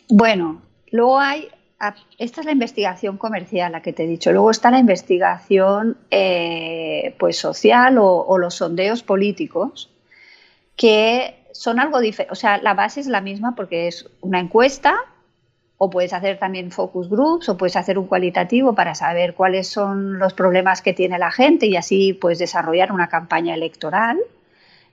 Bueno, 0.08 0.62
luego 0.92 1.20
hay, 1.20 1.48
esta 2.20 2.42
es 2.42 2.46
la 2.46 2.52
investigación 2.52 3.18
comercial, 3.18 3.72
la 3.72 3.82
que 3.82 3.92
te 3.92 4.04
he 4.04 4.08
dicho. 4.08 4.32
Luego 4.32 4.52
está 4.52 4.70
la 4.70 4.78
investigación 4.78 5.98
eh, 6.12 7.16
pues 7.18 7.38
social 7.38 7.98
o, 7.98 8.24
o, 8.26 8.38
los 8.38 8.54
sondeos 8.54 9.02
políticos, 9.02 9.90
que 10.76 11.47
son 11.52 11.80
algo 11.80 12.00
diferente. 12.00 12.32
O 12.32 12.36
sea, 12.36 12.58
la 12.58 12.74
base 12.74 13.00
es 13.00 13.08
la 13.08 13.22
misma 13.22 13.56
porque 13.56 13.88
es 13.88 14.10
una 14.22 14.40
encuesta 14.40 14.96
o 15.78 15.90
puedes 15.90 16.14
hacer 16.14 16.40
también 16.40 16.72
focus 16.72 17.10
groups 17.10 17.50
o 17.50 17.58
puedes 17.58 17.76
hacer 17.76 18.00
un 18.00 18.08
cualitativo 18.08 18.74
para 18.74 18.96
saber 18.96 19.36
cuáles 19.36 19.68
son 19.68 20.18
los 20.18 20.34
problemas 20.34 20.82
que 20.82 20.94
tiene 20.94 21.20
la 21.20 21.32
gente 21.32 21.68
y 21.68 21.76
así 21.76 22.14
puedes 22.14 22.40
desarrollar 22.40 22.92
una 22.92 23.08
campaña 23.08 23.54
electoral. 23.54 24.18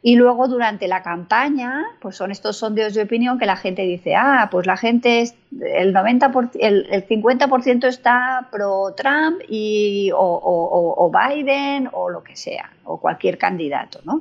Y 0.07 0.17
luego 0.17 0.49
durante 0.49 0.87
la 0.87 1.03
campaña, 1.03 1.83
pues 1.99 2.17
son 2.17 2.31
estos 2.31 2.59
sondeos 2.59 2.93
de 2.93 3.01
opinión 3.01 3.39
que 3.39 3.47
la 3.47 3.57
gente 3.57 3.81
dice, 3.81 4.15
ah, 4.15 4.49
pues 4.51 4.67
la 4.67 4.77
gente, 4.77 5.23
es, 5.23 5.35
el, 5.59 5.95
90%, 5.95 6.51
el, 6.61 6.87
el 6.91 7.09
50% 7.09 7.87
está 7.87 8.49
pro 8.53 8.93
Trump 8.95 9.41
y, 9.49 10.11
o, 10.13 10.19
o, 10.19 11.07
o, 11.07 11.11
Biden 11.11 11.89
o 11.91 12.11
lo 12.11 12.23
que 12.23 12.37
sea, 12.37 12.71
o 12.85 13.01
cualquier 13.01 13.39
candidato, 13.39 14.01
¿no? 14.05 14.21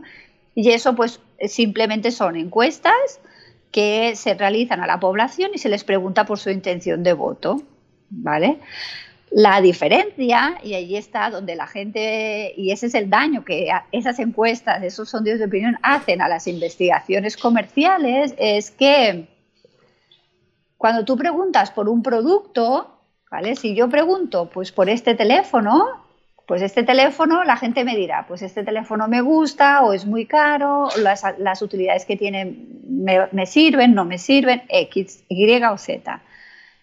Y 0.56 0.70
eso 0.72 0.96
pues 0.96 1.20
simplemente 1.48 2.12
son 2.12 2.36
encuestas 2.36 3.20
que 3.72 4.16
se 4.16 4.36
realizan 4.36 4.82
a 4.82 4.88
la 4.88 5.00
población 5.00 5.52
y 5.54 5.58
se 5.58 5.70
les 5.70 5.84
pregunta 5.84 6.26
por 6.26 6.40
su 6.40 6.52
intención 6.52 7.04
de 7.04 7.14
voto, 7.14 7.62
¿vale? 8.10 8.60
La 9.32 9.62
diferencia, 9.62 10.60
y 10.64 10.76
ahí 10.76 10.96
está 10.96 11.32
donde 11.32 11.56
la 11.56 11.66
gente, 11.66 12.54
y 12.56 12.70
ese 12.70 12.86
es 12.86 12.94
el 12.94 13.10
daño 13.10 13.44
que 13.44 13.72
esas 13.92 14.20
encuestas, 14.20 14.84
esos 14.84 15.10
sondeos 15.10 15.40
de 15.40 15.46
opinión 15.46 15.80
hacen 15.82 16.22
a 16.22 16.28
las 16.30 16.46
investigaciones 16.46 17.36
comerciales, 17.36 18.36
es 18.38 18.70
que 18.70 19.28
cuando 20.78 21.04
tú 21.04 21.18
preguntas 21.18 21.72
por 21.72 21.90
un 21.90 22.04
producto, 22.04 23.00
¿vale? 23.32 23.56
Si 23.56 23.74
yo 23.74 23.90
pregunto, 23.90 24.52
pues 24.54 24.72
por 24.72 24.88
este 24.88 25.16
teléfono, 25.16 26.03
pues 26.46 26.62
este 26.62 26.84
teléfono, 26.84 27.44
la 27.44 27.56
gente 27.56 27.86
me 27.86 27.96
dirá, 27.96 28.26
pues 28.28 28.42
este 28.42 28.64
teléfono 28.64 29.08
me 29.08 29.22
gusta 29.22 29.82
o 29.84 29.94
es 29.94 30.06
muy 30.06 30.26
caro, 30.26 30.90
las, 30.98 31.62
utilidades 31.62 32.06
que 32.06 32.18
tiene 32.18 32.58
me, 32.86 33.46
sirven, 33.46 33.94
no 33.94 34.04
me 34.04 34.18
sirven, 34.18 34.64
X, 34.68 35.24
Y 35.30 35.64
o 35.64 35.78
Z. 35.78 36.22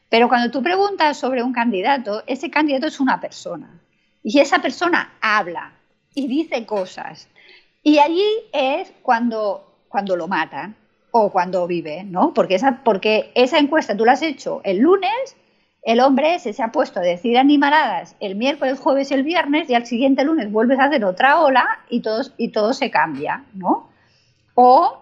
Pero 0.09 0.29
cuando 0.29 0.51
tú 0.51 0.63
preguntas 0.63 1.19
sobre 1.19 1.43
un 1.43 1.53
candidato, 1.53 2.23
ese 2.27 2.51
candidato 2.51 2.87
es 2.87 3.01
una 3.01 3.21
persona. 3.21 3.81
Y 4.23 4.41
esa 4.41 4.61
persona 4.61 5.13
habla 5.21 5.73
y 6.15 6.27
dice 6.27 6.65
cosas. 6.67 7.29
Y 7.83 7.99
allí 7.99 8.27
es 8.53 8.93
cuando, 9.03 9.85
cuando 9.89 10.17
lo 10.17 10.27
matan 10.27 10.75
o 11.11 11.31
cuando 11.31 11.67
vive, 11.67 12.05
¿no? 12.05 12.33
Porque 12.35 12.55
esa, 12.55 12.83
porque 12.83 13.31
esa 13.35 13.59
encuesta 13.59 13.97
tú 13.97 14.05
la 14.05 14.13
has 14.13 14.23
hecho 14.23 14.61
el 14.65 14.79
lunes 14.79 15.37
el 15.83 16.01
hombre 16.01 16.39
se 16.39 16.63
ha 16.63 16.73
puesto 16.73 17.01
a 17.01 17.03
decir 17.03 17.39
animaradas 17.39 18.15
el 18.21 18.37
miércoles, 18.37 18.79
jueves 18.79 19.11
el 19.13 19.23
viernes 19.23 19.71
y 19.71 19.75
al 19.75 19.87
siguiente 19.87 20.25
lunes 20.25 20.53
vuelves 20.53 20.79
a 20.79 20.85
hacer 20.85 21.05
otra 21.05 21.41
ola 21.41 21.67
y 21.89 22.01
todo, 22.01 22.23
y 22.37 22.49
todo 22.49 22.73
se 22.73 22.91
cambia, 22.91 23.45
¿no? 23.55 23.89
O, 24.55 24.99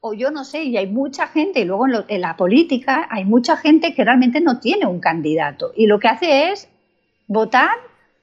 o 0.00 0.14
yo 0.14 0.30
no 0.30 0.44
sé, 0.44 0.64
y 0.64 0.76
hay 0.76 0.88
mucha 0.88 1.26
gente, 1.26 1.60
y 1.60 1.64
luego 1.64 1.86
en, 2.08 2.20
la 2.20 2.36
política 2.36 3.06
hay 3.10 3.24
mucha 3.24 3.56
gente 3.56 3.94
que 3.94 4.04
realmente 4.04 4.40
no 4.40 4.60
tiene 4.60 4.86
un 4.86 5.00
candidato 5.00 5.72
y 5.74 5.86
lo 5.86 5.98
que 5.98 6.08
hace 6.08 6.50
es 6.50 6.68
votar 7.26 7.76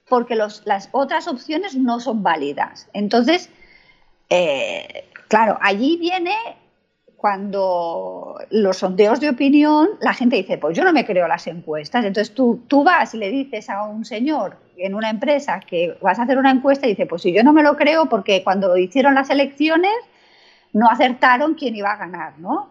porque 0.07 0.35
las 0.35 0.89
otras 0.91 1.27
opciones 1.27 1.75
no 1.75 1.99
son 1.99 2.23
válidas. 2.23 2.89
Entonces, 2.93 3.49
eh, 4.29 5.05
claro, 5.27 5.57
allí 5.61 5.97
viene 5.97 6.35
cuando 7.19 8.37
los 8.49 8.77
sondeos 8.77 9.19
de 9.19 9.29
opinión, 9.29 9.89
la 9.99 10.13
gente 10.13 10.37
dice, 10.37 10.57
pues 10.57 10.77
yo 10.77 10.85
no 10.85 10.93
me 10.93 11.05
creo 11.05 11.27
las 11.27 11.47
encuestas. 11.47 12.05
Entonces 12.05 12.33
tú, 12.33 12.61
tú 12.67 12.85
vas 12.85 13.13
y 13.13 13.17
le 13.17 13.29
dices 13.29 13.69
a 13.69 13.83
un 13.83 14.05
señor 14.05 14.55
en 14.77 14.95
una 14.95 15.09
empresa 15.09 15.59
que 15.59 15.97
vas 16.01 16.17
a 16.17 16.23
hacer 16.23 16.37
una 16.37 16.51
encuesta 16.51 16.87
y 16.87 16.91
dice, 16.91 17.05
pues 17.07 17.23
si 17.23 17.33
yo 17.33 17.43
no 17.43 17.51
me 17.51 17.61
lo 17.61 17.75
creo 17.75 18.07
porque 18.07 18.41
cuando 18.41 18.77
hicieron 18.77 19.15
las 19.15 19.29
elecciones 19.29 19.91
no 20.71 20.89
acertaron 20.89 21.55
quién 21.55 21.75
iba 21.75 21.91
a 21.91 21.97
ganar, 21.97 22.39
¿no? 22.39 22.69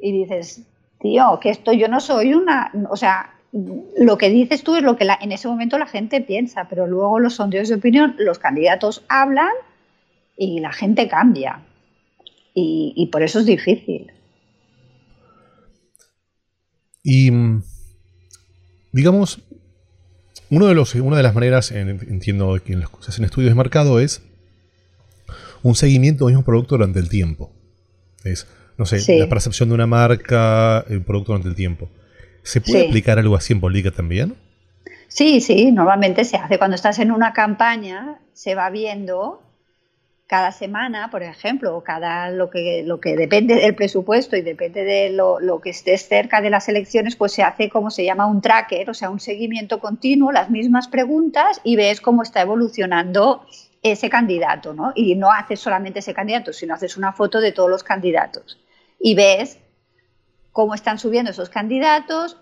Y 0.00 0.12
dices, 0.12 0.62
tío, 1.00 1.40
que 1.40 1.50
esto 1.50 1.72
yo 1.72 1.88
no 1.88 2.00
soy 2.00 2.34
una, 2.34 2.70
o 2.88 2.96
sea, 2.96 3.34
lo 3.52 4.16
que 4.16 4.30
dices 4.30 4.62
tú 4.62 4.76
es 4.76 4.84
lo 4.84 4.96
que 4.96 5.08
en 5.20 5.32
ese 5.32 5.48
momento 5.48 5.76
la 5.76 5.86
gente 5.86 6.20
piensa, 6.20 6.68
pero 6.70 6.86
luego 6.86 7.18
los 7.18 7.34
sondeos 7.34 7.68
de 7.68 7.74
opinión, 7.74 8.14
los 8.18 8.38
candidatos 8.38 9.02
hablan 9.08 9.50
y 10.36 10.60
la 10.60 10.72
gente 10.72 11.08
cambia 11.08 11.62
y, 12.54 13.08
por 13.12 13.22
eso 13.22 13.40
es 13.40 13.46
difícil. 13.46 14.12
Y 17.02 17.30
digamos, 18.92 19.40
uno 20.50 20.66
de 20.66 20.74
los, 20.74 20.94
una 20.94 21.16
de 21.16 21.22
las 21.22 21.34
maneras, 21.34 21.70
entiendo 21.70 22.58
que 22.64 22.72
en 22.72 22.80
los, 22.80 22.90
se 23.00 23.10
hacen 23.10 23.24
estudios 23.24 23.50
de 23.50 23.54
mercado, 23.54 24.00
es 24.00 24.22
un 25.62 25.74
seguimiento 25.74 26.26
del 26.26 26.34
mismo 26.34 26.44
producto 26.44 26.76
durante 26.76 26.98
el 26.98 27.08
tiempo. 27.08 27.52
Es, 28.24 28.46
no 28.76 28.86
sé, 28.86 29.18
la 29.18 29.28
percepción 29.28 29.68
de 29.68 29.74
una 29.74 29.86
marca, 29.86 30.84
el 30.88 31.02
producto 31.02 31.32
durante 31.32 31.48
el 31.48 31.54
tiempo. 31.54 31.88
¿Se 32.42 32.60
puede 32.60 32.86
aplicar 32.86 33.18
algo 33.18 33.36
así 33.36 33.52
en 33.52 33.60
política 33.60 33.90
también? 33.90 34.34
Sí, 35.08 35.40
sí, 35.40 35.72
normalmente 35.72 36.24
se 36.24 36.36
hace. 36.36 36.58
Cuando 36.58 36.76
estás 36.76 36.98
en 36.98 37.10
una 37.10 37.32
campaña, 37.32 38.20
se 38.32 38.54
va 38.54 38.70
viendo 38.70 39.42
cada 40.28 40.52
semana, 40.52 41.10
por 41.10 41.22
ejemplo, 41.22 41.74
o 41.74 41.82
cada 41.82 42.30
lo 42.30 42.50
que, 42.50 42.82
lo 42.84 43.00
que 43.00 43.16
depende 43.16 43.54
del 43.54 43.74
presupuesto 43.74 44.36
y 44.36 44.42
depende 44.42 44.84
de 44.84 45.08
lo, 45.08 45.38
que 45.62 45.70
estés 45.70 46.06
cerca 46.06 46.42
de 46.42 46.50
las 46.50 46.68
elecciones, 46.68 47.16
pues 47.16 47.32
se 47.32 47.42
hace 47.42 47.70
como 47.70 47.90
se 47.90 48.04
llama 48.04 48.26
un 48.26 48.42
tracker, 48.42 48.90
o 48.90 48.94
sea, 48.94 49.08
un 49.08 49.20
seguimiento 49.20 49.80
continuo, 49.80 50.30
las 50.30 50.50
mismas 50.50 50.86
preguntas 50.86 51.62
y 51.64 51.76
ves 51.76 52.02
cómo 52.02 52.22
está 52.22 52.42
evolucionando 52.42 53.46
ese 53.82 54.10
candidato, 54.10 54.74
¿no? 54.74 54.92
Y 54.94 55.14
no 55.14 55.32
haces 55.32 55.60
solamente 55.60 56.00
ese 56.00 56.12
candidato, 56.12 56.52
sino 56.52 56.74
haces 56.74 56.98
una 56.98 57.14
foto 57.14 57.40
de 57.40 57.52
todos 57.52 57.70
los 57.70 57.82
candidatos 57.82 58.60
y 59.00 59.14
ves 59.14 59.58
cómo 60.52 60.74
están 60.74 60.98
subiendo 60.98 61.30
esos 61.30 61.48
candidatos, 61.48 62.36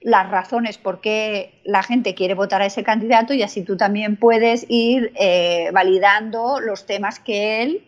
las 0.00 0.30
razones 0.30 0.78
por 0.78 1.00
qué 1.00 1.60
la 1.64 1.82
gente 1.82 2.14
quiere 2.14 2.34
votar 2.34 2.62
a 2.62 2.66
ese 2.66 2.84
candidato 2.84 3.34
y 3.34 3.42
así 3.42 3.62
tú 3.62 3.76
también 3.76 4.16
puedes 4.16 4.66
ir 4.68 5.12
eh, 5.18 5.70
validando 5.72 6.60
los 6.60 6.86
temas 6.86 7.18
que 7.18 7.62
él 7.62 7.84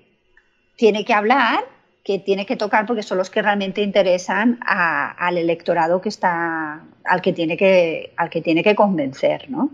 tiene 0.76 1.04
que 1.04 1.12
hablar, 1.12 1.64
que 2.04 2.18
tiene 2.18 2.46
que 2.46 2.56
tocar 2.56 2.86
porque 2.86 3.02
son 3.02 3.18
los 3.18 3.30
que 3.30 3.42
realmente 3.42 3.82
interesan 3.82 4.58
al 4.64 5.36
electorado 5.36 6.00
que 6.00 6.08
está, 6.08 6.82
al 7.04 7.20
que 7.20 7.32
tiene 7.32 7.56
que, 7.56 8.14
al 8.16 8.30
que 8.30 8.40
tiene 8.40 8.62
que 8.62 8.74
convencer, 8.74 9.50
¿no? 9.50 9.70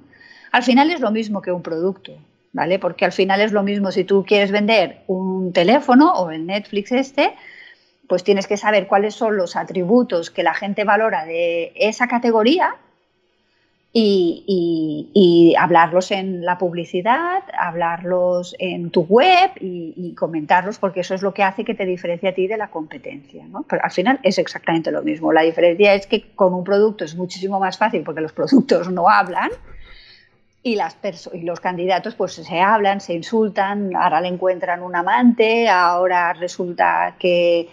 Al 0.50 0.62
final 0.62 0.90
es 0.90 1.00
lo 1.00 1.10
mismo 1.10 1.42
que 1.42 1.52
un 1.52 1.62
producto, 1.62 2.12
¿vale? 2.52 2.78
Porque 2.78 3.04
al 3.04 3.12
final 3.12 3.40
es 3.40 3.52
lo 3.52 3.62
mismo 3.62 3.92
si 3.92 4.04
tú 4.04 4.24
quieres 4.26 4.50
vender 4.50 5.02
un 5.06 5.52
teléfono 5.52 6.12
o 6.12 6.30
el 6.30 6.46
Netflix 6.46 6.92
este, 6.92 7.34
pues 8.08 8.24
tienes 8.24 8.46
que 8.46 8.56
saber 8.56 8.86
cuáles 8.86 9.14
son 9.14 9.36
los 9.36 9.56
atributos 9.56 10.30
que 10.30 10.42
la 10.42 10.54
gente 10.54 10.84
valora 10.84 11.24
de 11.24 11.72
esa 11.76 12.08
categoría 12.08 12.76
y, 13.96 15.54
hablarlos 15.58 16.10
en 16.10 16.44
la 16.44 16.58
publicidad, 16.58 17.42
hablarlos 17.56 18.56
en 18.58 18.90
tu 18.90 19.02
web 19.02 19.52
y, 19.60 20.14
comentarlos, 20.18 20.78
porque 20.78 21.00
eso 21.00 21.14
es 21.14 21.22
lo 21.22 21.32
que 21.32 21.44
hace 21.44 21.64
que 21.64 21.74
te 21.74 21.86
diferencie 21.86 22.28
a 22.28 22.34
ti 22.34 22.48
de 22.48 22.56
la 22.56 22.70
competencia. 22.70 23.46
¿no? 23.46 23.64
Al 23.68 23.90
final 23.90 24.18
es 24.22 24.38
exactamente 24.38 24.90
lo 24.90 25.02
mismo. 25.02 25.32
La 25.32 25.42
diferencia 25.42 25.94
es 25.94 26.06
que 26.06 26.32
con 26.34 26.52
un 26.54 26.64
producto 26.64 27.04
es 27.04 27.14
muchísimo 27.14 27.60
más 27.60 27.78
fácil 27.78 28.02
porque 28.02 28.20
los 28.20 28.32
productos 28.32 28.90
no 28.90 29.08
hablan 29.08 29.50
y, 30.64 30.74
las 30.74 30.98
y 31.32 31.42
los 31.42 31.60
candidatos 31.60 32.16
pues 32.16 32.32
se 32.32 32.60
hablan, 32.60 33.00
se 33.00 33.14
insultan, 33.14 33.94
ahora 33.94 34.20
le 34.20 34.28
encuentran 34.28 34.82
un 34.82 34.96
amante, 34.96 35.68
ahora 35.68 36.32
resulta 36.32 37.14
que, 37.18 37.68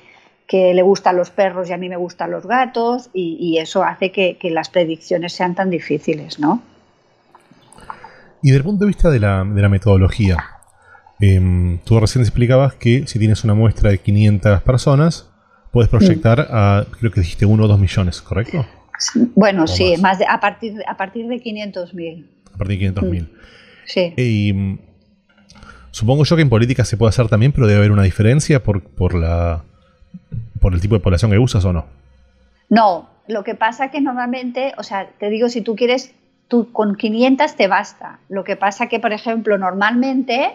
le 0.52 0.82
gustan 0.82 1.16
los 1.16 1.30
perros 1.30 1.70
y 1.70 1.74
a 1.74 1.78
mí 1.78 1.90
me 1.90 1.98
gustan 1.98 2.32
los 2.32 2.46
gatos 2.46 3.10
y, 3.14 3.58
eso 3.58 3.84
hace 3.84 4.12
que, 4.12 4.38
las 4.52 4.70
predicciones 4.70 5.34
sean 5.34 5.56
tan 5.56 5.70
difíciles, 5.70 6.40
¿no? 6.40 6.62
Y 8.42 8.48
desde 8.48 8.58
el 8.58 8.64
punto 8.64 8.86
de 8.86 8.88
vista 8.88 9.10
de 9.10 9.20
la, 9.20 9.44
metodología, 9.44 10.38
em, 11.20 11.80
tú 11.80 12.00
recién 12.00 12.24
explicabas 12.24 12.74
que 12.76 13.06
si 13.08 13.20
tienes 13.20 13.44
una 13.44 13.54
muestra 13.54 13.92
de 13.92 14.00
500 14.00 14.62
personas, 14.64 15.30
puedes 15.72 15.90
proyectar 15.90 16.48
a, 16.50 16.86
creo 17.00 17.12
que 17.12 17.22
dijiste, 17.22 17.46
uno 17.46 17.66
o 17.66 17.68
dos 17.68 17.80
millones, 17.80 18.22
¿correcto? 18.22 18.66
Bueno, 19.36 19.68
sí, 19.68 19.96
más. 20.00 20.20
de, 20.20 20.26
a, 20.26 20.40
partir, 20.40 20.84
a 20.88 20.98
partir 20.98 21.28
de 21.28 21.36
500.000. 21.36 22.26
A 22.54 22.58
partir 22.58 22.80
de 22.80 23.02
500.000. 23.02 23.30
Sí. 23.86 24.14
Y 24.18 24.54
mm, 24.54 24.80
supongo 25.92 26.24
yo 26.24 26.36
que 26.36 26.42
en 26.42 26.50
política 26.50 26.86
se 26.86 26.98
puede 26.98 27.10
hacer 27.10 27.28
también, 27.28 27.52
pero 27.52 27.68
debe 27.68 27.80
haber 27.80 27.92
una 27.92 28.04
diferencia 28.04 28.64
por, 28.64 28.84
por, 28.84 29.16
la, 29.16 29.64
por 30.62 30.74
el 30.74 30.80
tipo 30.80 30.96
de 30.96 31.02
población 31.02 31.32
que 31.32 31.40
usas 31.40 31.66
o 31.66 31.74
no. 31.74 31.86
No, 32.70 33.10
lo 33.28 33.44
que 33.44 33.56
pasa 33.56 33.92
que 33.92 34.00
normalmente, 34.00 34.74
o 34.78 34.84
sea, 34.84 35.10
te 35.20 35.30
digo, 35.30 35.50
si 35.50 35.62
tú 35.62 35.76
quieres, 35.76 36.14
tú 36.48 36.72
con 36.72 36.96
500 36.96 37.56
te 37.56 37.68
basta. 37.68 38.20
Lo 38.30 38.46
que 38.46 38.56
pasa 38.56 38.88
que, 38.88 39.00
por 39.00 39.12
ejemplo, 39.12 39.58
normalmente 39.58 40.54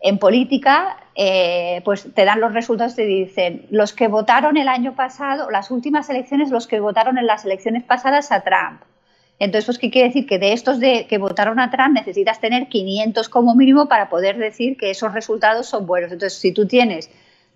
en 0.00 0.18
política, 0.18 0.96
eh, 1.16 1.82
pues 1.84 2.06
te 2.14 2.24
dan 2.24 2.40
los 2.40 2.54
resultados, 2.54 2.94
te 2.94 3.06
dicen 3.06 3.66
los 3.70 3.92
que 3.92 4.06
votaron 4.06 4.56
el 4.56 4.68
año 4.68 4.94
pasado, 4.94 5.50
las 5.50 5.70
últimas 5.70 6.08
elecciones, 6.08 6.50
los 6.50 6.66
que 6.66 6.78
votaron 6.78 7.18
en 7.18 7.26
las 7.26 7.44
elecciones 7.44 7.82
pasadas 7.84 8.30
a 8.30 8.40
Trump. 8.42 8.82
Entonces, 9.38 9.64
pues, 9.66 9.78
¿qué 9.78 9.90
quiere 9.90 10.08
decir? 10.08 10.26
Que 10.26 10.38
de 10.38 10.52
estos 10.52 10.78
de, 10.78 11.06
que 11.08 11.18
votaron 11.18 11.58
a 11.58 11.70
Trump 11.70 11.94
necesitas 11.94 12.40
tener 12.40 12.68
500 12.68 13.28
como 13.28 13.54
mínimo 13.56 13.88
para 13.88 14.08
poder 14.08 14.38
decir 14.38 14.76
que 14.76 14.90
esos 14.90 15.12
resultados 15.12 15.66
son 15.66 15.86
buenos. 15.86 16.12
Entonces, 16.12 16.38
si 16.38 16.52
tú 16.52 16.66
tienes 16.66 17.10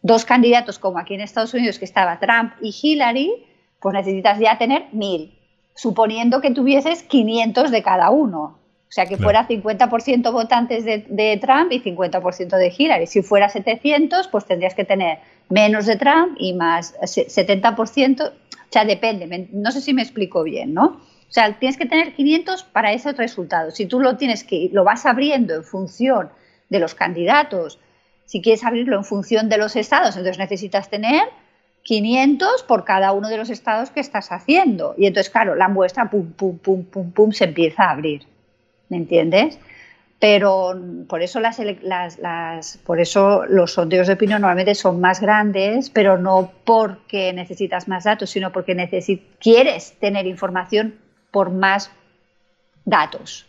dos 0.08 0.24
candidatos 0.24 0.78
como 0.78 0.98
aquí 0.98 1.14
en 1.14 1.20
Estados 1.20 1.54
Unidos, 1.54 1.78
que 1.78 1.84
estaba 1.84 2.18
Trump 2.18 2.54
y 2.60 2.74
Hillary, 2.82 3.30
pues 3.78 3.92
necesitas 3.94 4.40
ya 4.40 4.58
tener 4.58 4.86
1000, 4.92 5.38
suponiendo 5.76 6.40
que 6.40 6.50
tuvieses 6.50 7.04
500 7.04 7.70
de 7.70 7.82
cada 7.82 8.10
uno. 8.10 8.58
O 8.88 8.90
sea, 8.90 9.04
que 9.04 9.18
fuera 9.18 9.46
50% 9.46 10.32
votantes 10.32 10.82
de, 10.86 11.38
Trump 11.42 11.70
y 11.72 11.82
50% 11.82 12.56
de 12.56 12.74
Hillary. 12.76 13.06
Si 13.06 13.20
fuera 13.20 13.50
700, 13.50 14.28
pues 14.28 14.46
tendrías 14.46 14.74
que 14.74 14.84
tener 14.84 15.18
menos 15.50 15.84
de 15.84 15.96
Trump 15.96 16.36
y 16.38 16.54
más 16.54 16.94
70%. 17.02 18.30
O 18.30 18.32
sea, 18.70 18.86
depende. 18.86 19.48
No 19.52 19.70
sé 19.72 19.82
si 19.82 19.92
me 19.92 20.00
explico 20.00 20.42
bien, 20.42 20.72
¿no? 20.72 20.86
O 20.86 21.32
sea, 21.32 21.58
tienes 21.58 21.76
que 21.76 21.84
tener 21.84 22.14
500 22.14 22.64
para 22.64 22.94
ese 22.94 23.12
resultado. 23.12 23.70
Si 23.72 23.84
tú 23.84 24.00
lo 24.00 24.16
tienes 24.16 24.42
que 24.42 24.70
lo 24.72 24.84
vas 24.84 25.04
abriendo 25.04 25.54
en 25.54 25.64
función 25.64 26.30
de 26.70 26.78
los 26.78 26.94
candidatos, 26.94 27.78
si 28.28 28.40
quieres 28.40 28.62
abrirlo 28.62 28.96
en 28.96 29.04
función 29.04 29.48
de 29.48 29.58
los 29.58 29.74
estados, 29.74 30.16
entonces 30.16 30.38
necesitas 30.38 30.88
tener 30.88 31.24
500 31.82 32.62
por 32.62 32.84
cada 32.84 33.10
uno 33.10 33.28
de 33.28 33.38
los 33.38 33.50
estados 33.50 33.90
que 33.90 33.98
estás 33.98 34.30
haciendo. 34.30 34.94
Y 34.96 35.06
entonces, 35.06 35.30
claro, 35.30 35.56
la 35.56 35.68
muestra, 35.68 36.08
pum, 36.08 36.30
pum, 36.32 36.58
pum, 36.58 36.84
pum, 36.84 37.10
pum, 37.10 37.32
se 37.32 37.44
empieza 37.44 37.84
a 37.84 37.90
abrir. 37.90 38.26
¿me 38.88 38.96
entiendes? 38.96 39.58
Pero 40.20 40.74
por 41.08 41.22
eso, 41.22 41.38
las, 41.38 41.58
las, 42.18 42.80
los 43.48 43.72
sondeos 43.72 44.06
de 44.08 44.12
opinión 44.12 44.40
normalmente 44.40 44.74
son 44.74 45.00
más 45.00 45.20
grandes, 45.20 45.90
pero 45.90 46.18
no 46.18 46.50
porque 46.64 47.32
necesitas 47.32 47.86
más 47.86 48.04
datos, 48.04 48.30
sino 48.30 48.50
porque 48.50 48.74
quieres 49.38 49.92
tener 50.00 50.26
información 50.26 50.96
por 51.30 51.50
más 51.50 51.92
datos. 52.84 53.46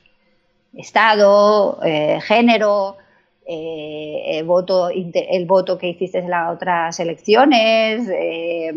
Estado, 0.76 1.80
eh, 1.84 2.20
género, 2.22 2.98
eh, 3.46 4.38
el, 4.38 4.46
voto, 4.46 4.90
el 4.90 5.46
voto 5.46 5.78
que 5.78 5.90
hiciste 5.90 6.20
en 6.20 6.30
las 6.30 6.54
otras 6.54 7.00
elecciones, 7.00 8.08
eh, 8.10 8.74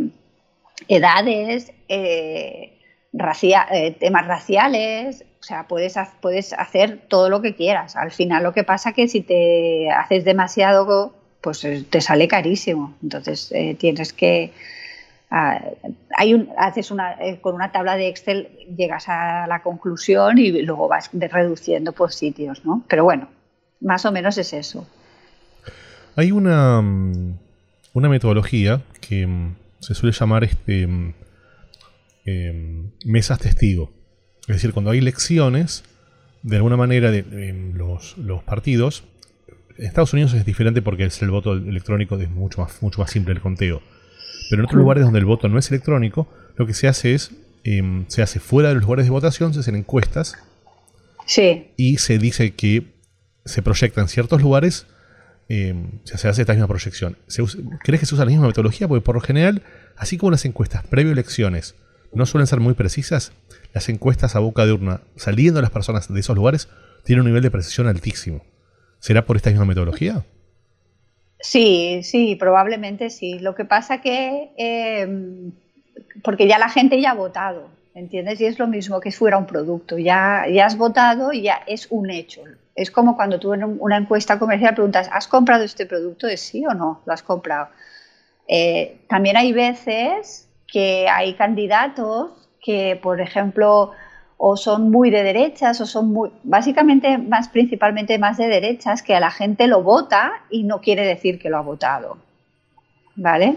edades, 0.88 1.72
temas 3.98 4.26
raciales, 4.26 5.24
o 5.42 5.44
sea, 5.44 5.66
puedes, 5.66 5.96
puedes 6.20 6.52
hacer 6.52 7.00
todo 7.08 7.28
lo 7.28 7.42
que 7.42 7.56
quieras. 7.56 7.96
Al 7.96 8.12
final 8.12 8.44
lo 8.44 8.52
que 8.52 8.62
pasa 8.62 8.90
es 8.90 8.94
que 8.94 9.08
si 9.08 9.22
te 9.22 9.90
haces 9.90 10.24
demasiado, 10.24 11.12
pues 11.40 11.64
eh, 11.64 11.84
te 11.90 12.00
sale 12.00 12.28
carísimo. 12.28 12.94
Entonces 13.02 13.50
eh, 13.52 13.74
tienes 13.74 14.12
que... 14.12 14.52
Hay 15.30 16.34
un, 16.34 16.50
haces 16.58 16.90
una, 16.90 17.14
eh, 17.14 17.40
con 17.40 17.54
una 17.54 17.72
tabla 17.72 17.96
de 17.96 18.06
Excel 18.06 18.50
llegas 18.76 19.08
a 19.08 19.46
la 19.46 19.62
conclusión 19.62 20.36
y 20.36 20.52
luego 20.62 20.88
vas 20.88 21.08
reduciendo 21.12 21.92
por 21.92 22.12
sitios, 22.12 22.66
¿no? 22.66 22.84
Pero 22.86 23.04
bueno, 23.04 23.28
más 23.82 24.04
o 24.04 24.12
menos 24.12 24.38
es 24.38 24.52
eso. 24.52 24.86
Hay 26.16 26.32
una, 26.32 26.80
mm, 26.80 27.38
una 27.94 28.08
metodología 28.08 28.82
que 29.00 29.26
mm, 29.26 29.56
se 29.80 29.94
suele 29.94 30.16
llamar 30.16 30.44
este, 30.44 30.82
em, 32.24 32.90
mesas 33.04 33.38
testigo 33.38 33.90
es 34.48 34.56
decir, 34.56 34.72
cuando 34.72 34.90
hay 34.90 34.98
elecciones, 34.98 35.84
de 36.42 36.56
alguna 36.56 36.76
manera 36.76 37.12
los, 37.74 38.42
partidos, 38.44 39.04
en 39.78 39.86
Estados 39.86 40.12
Unidos 40.12 40.34
es 40.34 40.44
diferente 40.44 40.82
porque 40.82 41.04
el 41.04 41.30
voto 41.30 41.52
electrónico 41.52 42.16
es 42.18 42.28
mucho 42.28 42.60
más, 42.60 42.82
mucho 42.82 43.00
más 43.00 43.10
simple 43.10 43.34
el 43.34 43.40
conteo. 43.40 43.80
Pero 44.50 44.60
en 44.60 44.66
otros 44.66 44.80
lugares 44.80 45.04
donde 45.04 45.20
el 45.20 45.24
voto 45.24 45.48
no 45.48 45.58
es 45.58 45.70
electrónico, 45.70 46.28
lo 46.56 46.66
que 46.66 46.74
se 46.74 46.88
hace 46.88 47.14
es, 47.14 47.30
em, 47.62 48.04
se 48.08 48.22
hace 48.22 48.40
fuera 48.40 48.70
de 48.70 48.74
los 48.74 48.82
lugares 48.82 49.06
de 49.06 49.10
votación, 49.10 49.54
se 49.54 49.60
hacen 49.60 49.76
encuestas. 49.76 50.36
Sí. 51.24 51.68
Y 51.76 51.98
se 51.98 52.18
dice 52.18 52.54
que 52.54 52.91
se 53.44 53.62
proyecta 53.62 54.00
en 54.00 54.08
ciertos 54.08 54.42
lugares, 54.42 54.86
em, 55.48 56.00
se 56.04 56.28
hace 56.28 56.42
esta 56.42 56.52
misma 56.52 56.68
proyección. 56.68 57.16
¿Crees 57.82 58.00
que 58.00 58.06
se 58.06 58.14
usa 58.14 58.24
la 58.24 58.30
misma 58.30 58.46
metodología? 58.46 58.88
Porque 58.88 59.04
por 59.04 59.14
lo 59.14 59.20
general, 59.20 59.62
así 59.96 60.16
como 60.16 60.30
las 60.30 60.44
encuestas 60.44 60.86
previo 60.86 61.12
elecciones 61.12 61.74
no 62.12 62.26
suelen 62.26 62.46
ser 62.46 62.60
muy 62.60 62.74
precisas, 62.74 63.32
las 63.72 63.88
encuestas 63.88 64.36
a 64.36 64.40
boca 64.40 64.66
de 64.66 64.72
urna, 64.72 65.00
saliendo 65.16 65.60
las 65.60 65.70
personas 65.70 66.12
de 66.12 66.20
esos 66.20 66.36
lugares, 66.36 66.68
tienen 67.04 67.22
un 67.22 67.28
nivel 67.28 67.42
de 67.42 67.50
precisión 67.50 67.86
altísimo. 67.86 68.42
¿Será 68.98 69.24
por 69.24 69.36
esta 69.36 69.50
misma 69.50 69.64
metodología? 69.64 70.24
Sí, 71.40 72.02
sí, 72.04 72.36
probablemente 72.36 73.10
sí. 73.10 73.38
Lo 73.40 73.54
que 73.54 73.64
pasa 73.64 74.00
que, 74.00 74.52
eh, 74.56 75.50
porque 76.22 76.46
ya 76.46 76.58
la 76.58 76.68
gente 76.68 77.00
ya 77.00 77.10
ha 77.10 77.14
votado, 77.14 77.68
¿entiendes? 77.94 78.40
Y 78.40 78.44
es 78.44 78.58
lo 78.58 78.68
mismo 78.68 79.00
que 79.00 79.10
fuera 79.10 79.38
un 79.38 79.46
producto. 79.46 79.98
Ya, 79.98 80.44
ya 80.52 80.66
has 80.66 80.76
votado 80.76 81.32
y 81.32 81.42
ya 81.42 81.62
es 81.66 81.88
un 81.90 82.10
hecho. 82.10 82.42
Es 82.74 82.90
como 82.90 83.16
cuando 83.16 83.38
tú 83.38 83.52
en 83.52 83.64
una 83.64 83.96
encuesta 83.96 84.38
comercial 84.38 84.74
preguntas, 84.74 85.08
¿has 85.12 85.28
comprado 85.28 85.64
este 85.64 85.86
producto? 85.86 86.26
¿Es 86.26 86.40
sí 86.40 86.64
o 86.66 86.74
no? 86.74 87.02
Lo 87.04 87.12
has 87.12 87.22
comprado. 87.22 87.68
Eh, 88.48 89.00
también 89.08 89.36
hay 89.36 89.52
veces 89.52 90.48
que 90.66 91.08
hay 91.08 91.34
candidatos 91.34 92.30
que, 92.62 92.98
por 93.02 93.20
ejemplo, 93.20 93.92
o 94.38 94.56
son 94.56 94.90
muy 94.90 95.10
de 95.10 95.22
derechas 95.22 95.80
o 95.80 95.86
son 95.86 96.12
muy, 96.12 96.30
básicamente 96.42 97.18
más 97.18 97.48
principalmente 97.48 98.18
más 98.18 98.38
de 98.38 98.48
derechas, 98.48 99.02
que 99.02 99.14
a 99.14 99.20
la 99.20 99.30
gente 99.30 99.66
lo 99.66 99.82
vota 99.82 100.32
y 100.50 100.64
no 100.64 100.80
quiere 100.80 101.06
decir 101.06 101.38
que 101.38 101.50
lo 101.50 101.58
ha 101.58 101.62
votado. 101.62 102.18
¿Vale? 103.14 103.56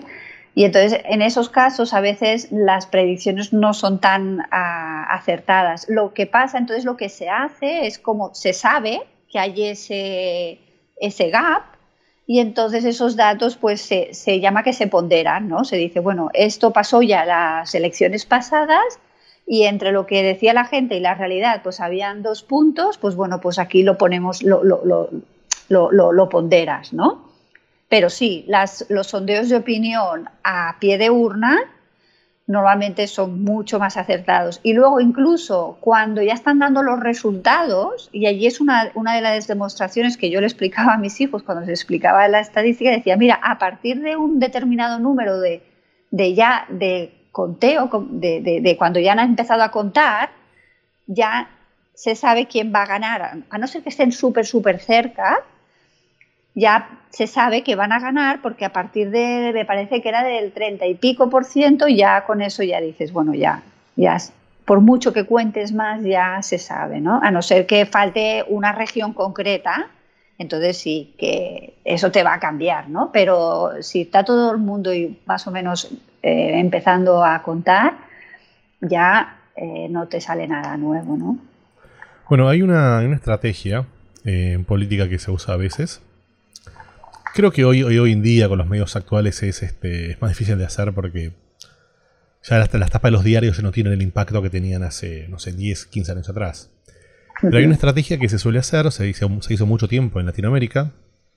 Y 0.56 0.64
entonces, 0.64 1.02
en 1.04 1.22
esos 1.22 1.50
casos, 1.50 1.94
a 1.94 2.00
veces 2.00 2.48
las 2.50 2.88
predicciones 2.88 3.52
no 3.52 3.74
son 3.74 4.00
tan 4.00 4.48
ah, 4.52 5.06
acertadas. 5.10 5.86
Lo 5.90 6.14
que 6.14 6.28
pasa, 6.28 6.58
entonces, 6.58 6.86
lo 6.86 6.96
que 6.96 7.10
se 7.10 7.30
hace 7.30 7.86
es 7.88 8.00
como 8.00 8.34
se 8.34 8.54
sabe 8.54 9.02
que 9.30 9.38
hay 9.38 9.68
ese, 9.68 10.60
ese 11.02 11.30
gap 11.30 11.64
y 12.26 12.40
entonces 12.40 12.86
esos 12.86 13.18
datos 13.18 13.58
pues 13.58 13.82
se, 13.82 14.14
se, 14.14 14.40
llama 14.40 14.64
que 14.64 14.72
se 14.72 14.88
ponderan, 14.88 15.50
¿no? 15.50 15.66
Se 15.66 15.76
dice, 15.76 16.00
bueno, 16.00 16.30
esto 16.34 16.72
pasó 16.72 17.02
ya 17.02 17.26
las 17.26 17.76
elecciones 17.76 18.26
pasadas 18.26 19.00
y 19.46 19.64
entre 19.64 19.92
lo 19.92 20.06
que 20.08 20.24
decía 20.24 20.54
la 20.54 20.66
gente 20.66 20.96
y 20.96 21.02
la 21.02 21.16
realidad 21.16 21.62
pues 21.64 21.82
habían 21.82 22.24
dos 22.24 22.44
puntos, 22.44 22.98
pues 22.98 23.16
bueno, 23.16 23.42
pues 23.42 23.60
aquí 23.60 23.84
lo 23.84 23.98
ponemos, 23.98 24.42
lo, 24.42 24.64
lo, 24.64 24.84
lo, 25.68 25.92
lo 25.92 26.30
ponderas, 26.30 26.94
¿no? 26.94 27.35
Pero 27.90 28.10
sí, 28.10 28.46
las, 28.48 28.86
los 28.90 29.08
sondeos 29.08 29.50
de 29.50 29.58
opinión 29.58 30.30
a 30.44 30.78
pie 30.80 30.98
de 30.98 31.10
urna 31.10 31.60
normalmente 32.48 33.08
son 33.08 33.44
mucho 33.44 33.80
más 33.80 33.98
acertados. 33.98 34.60
Y 34.64 34.74
luego 34.74 35.00
incluso 35.00 35.78
cuando 35.82 36.22
ya 36.22 36.34
están 36.34 36.60
dando 36.60 36.84
los 36.84 37.00
resultados, 37.00 38.10
y 38.12 38.28
allí 38.28 38.46
es 38.46 38.62
una, 38.62 38.92
de 38.94 39.22
las 39.22 39.48
demostraciones 39.48 40.18
que 40.18 40.30
yo 40.30 40.42
le 40.42 40.48
explicaba 40.48 40.94
a 40.94 40.98
mis 40.98 41.20
hijos 41.22 41.44
cuando 41.44 41.62
les 41.62 41.82
explicaba 41.82 42.28
la 42.28 42.40
estadística, 42.40 42.92
decía, 42.92 43.18
mira, 43.18 43.40
a 43.42 43.58
partir 43.58 44.02
de 44.02 44.16
un 44.16 44.40
determinado 44.40 45.00
número 45.00 45.40
de, 45.40 45.64
ya 46.12 46.66
de 46.70 47.14
conteo, 47.32 47.90
de, 48.10 48.62
de, 48.62 48.78
cuando 48.78 49.00
ya 49.00 49.14
han 49.14 49.20
empezado 49.20 49.64
a 49.64 49.72
contar, 49.72 50.30
ya 51.08 51.50
se 51.94 52.16
sabe 52.16 52.48
quién 52.48 52.74
va 52.74 52.84
a 52.84 52.88
ganar, 52.88 53.44
a 53.50 53.58
no 53.58 53.68
ser 53.68 53.82
que 53.82 53.90
estén 53.90 54.12
súper, 54.12 54.46
súper 54.46 54.80
cerca, 54.80 55.44
ya 56.56 56.90
se 57.10 57.28
sabe 57.28 57.64
que 57.64 57.76
van 57.76 57.92
a 57.92 58.00
ganar 58.00 58.42
porque 58.42 58.66
a 58.66 58.74
partir 58.74 59.12
de, 59.12 59.52
me 59.54 59.66
parece 59.66 60.02
que 60.02 60.10
era 60.10 60.24
del 60.24 60.52
30 60.52 60.86
y 60.88 60.96
pico 60.96 61.30
por 61.30 61.46
ciento, 61.46 61.88
ya 61.88 62.26
con 62.26 62.42
eso 62.42 62.64
ya 62.64 62.82
dices, 62.82 63.14
bueno, 63.14 63.34
ya, 63.34 63.62
ya 63.96 64.18
por 64.66 64.82
mucho 64.82 65.14
que 65.14 65.26
cuentes 65.26 65.74
más, 65.74 66.02
ya 66.02 66.42
se 66.42 66.58
sabe, 66.58 67.00
¿no? 67.00 67.20
A 67.22 67.30
no 67.30 67.42
ser 67.42 67.68
que 67.68 67.86
falte 67.86 68.44
una 68.48 68.72
región 68.72 69.14
concreta, 69.14 69.90
entonces 70.38 70.78
sí, 70.78 71.14
que 71.20 71.76
eso 71.86 72.12
te 72.12 72.24
va 72.24 72.34
a 72.34 72.40
cambiar, 72.40 72.90
¿no? 72.90 73.12
Pero 73.12 73.72
si 73.82 74.02
está 74.02 74.24
todo 74.24 74.52
el 74.52 74.58
mundo 74.58 74.94
y 74.94 75.20
más 75.26 75.46
o 75.48 75.52
menos 75.52 75.92
eh, 76.24 76.60
empezando 76.60 77.24
a 77.24 77.44
contar, 77.44 77.94
ya 78.82 79.38
eh, 79.56 79.88
no 79.90 80.08
te 80.08 80.20
sale 80.20 80.48
nada 80.48 80.76
nuevo, 80.78 81.16
¿no? 81.16 81.38
Bueno, 82.28 82.50
hay 82.50 82.64
una, 82.64 83.04
estrategia 83.14 83.86
eh, 84.26 84.54
en 84.54 84.66
política 84.66 85.08
que 85.08 85.20
se 85.20 85.30
usa 85.30 85.54
a 85.54 85.58
veces. 85.58 86.02
Creo 87.36 87.52
que 87.52 87.66
hoy, 87.66 87.84
hoy, 87.84 87.98
hoy 87.98 88.14
en 88.14 88.22
día 88.22 88.48
con 88.48 88.58
los 88.58 88.66
medios 88.66 88.96
actuales 88.96 89.44
es, 89.44 89.62
este, 89.62 90.12
es 90.12 90.22
más 90.22 90.32
difícil 90.32 90.58
de 90.58 90.64
hacer 90.64 90.94
porque 90.94 91.34
ya 92.42 92.58
las, 92.58 92.74
las 92.74 92.90
tapas 92.90 93.10
de 93.10 93.12
los 93.12 93.26
diarios 93.26 93.62
no 93.62 93.74
tienen 93.74 93.92
el 93.92 94.02
impacto 94.02 94.42
que 94.42 94.50
tenían 94.50 94.84
hace, 94.84 95.28
no 95.28 95.38
sé, 95.38 95.52
10, 95.52 95.88
15 95.88 96.14
años 96.14 96.30
atrás. 96.30 96.70
Pero 97.42 97.58
hay 97.58 97.66
una 97.66 97.74
estrategia 97.74 98.18
que 98.18 98.30
se 98.30 98.40
suele 98.40 98.60
hacer, 98.60 98.90
se 98.94 99.10
hizo, 99.10 99.30
se 99.42 99.54
hizo 99.54 99.66
mucho 99.66 99.90
tiempo 99.90 100.22
en 100.22 100.28
Latinoamérica, 100.28 100.94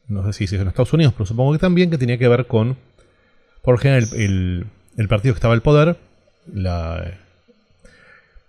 no 0.07 0.25
sé 0.25 0.33
si 0.35 0.47
se 0.47 0.55
hizo 0.55 0.63
en 0.63 0.69
Estados 0.69 0.93
Unidos, 0.93 1.15
pero 1.15 1.27
supongo 1.27 1.51
que 1.55 1.59
también, 1.59 1.91
que 1.91 1.99
tenía 1.99 2.17
que 2.17 2.29
ver 2.29 2.47
con, 2.47 2.77
por 3.63 3.75
ejemplo, 3.75 4.17
el, 4.17 4.67
el, 4.97 5.09
partido 5.09 5.35
que 5.35 5.39
estaba 5.39 5.55
al 5.55 5.63
poder, 5.63 5.97
la, 6.47 7.19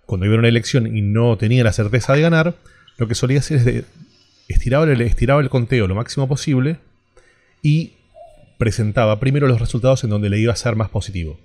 cuando 0.06 0.24
iba 0.24 0.36
a 0.36 0.38
una 0.38 0.46
elección 0.46 0.86
y 0.86 1.02
no 1.02 1.36
tenía 1.36 1.64
la 1.64 1.72
certeza 1.72 2.12
de 2.12 2.20
ganar, 2.20 2.54
lo 2.96 3.08
que 3.08 3.16
solía 3.16 3.40
hacer 3.40 3.56
es 3.56 3.64
de, 3.64 3.84
estiraba, 4.46 4.84
el, 4.84 5.00
estiraba 5.00 5.40
el 5.40 5.50
conteo 5.50 5.88
lo 5.88 5.96
máximo 5.96 6.28
posible 6.28 6.78
y 7.62 7.92
presentaba 8.58 9.18
primero 9.20 9.48
los 9.48 9.60
resultados 9.60 10.04
en 10.04 10.10
donde 10.10 10.28
le 10.28 10.38
iba 10.38 10.52
a 10.52 10.56
ser 10.56 10.76
más 10.76 10.90
positivo. 10.90 11.38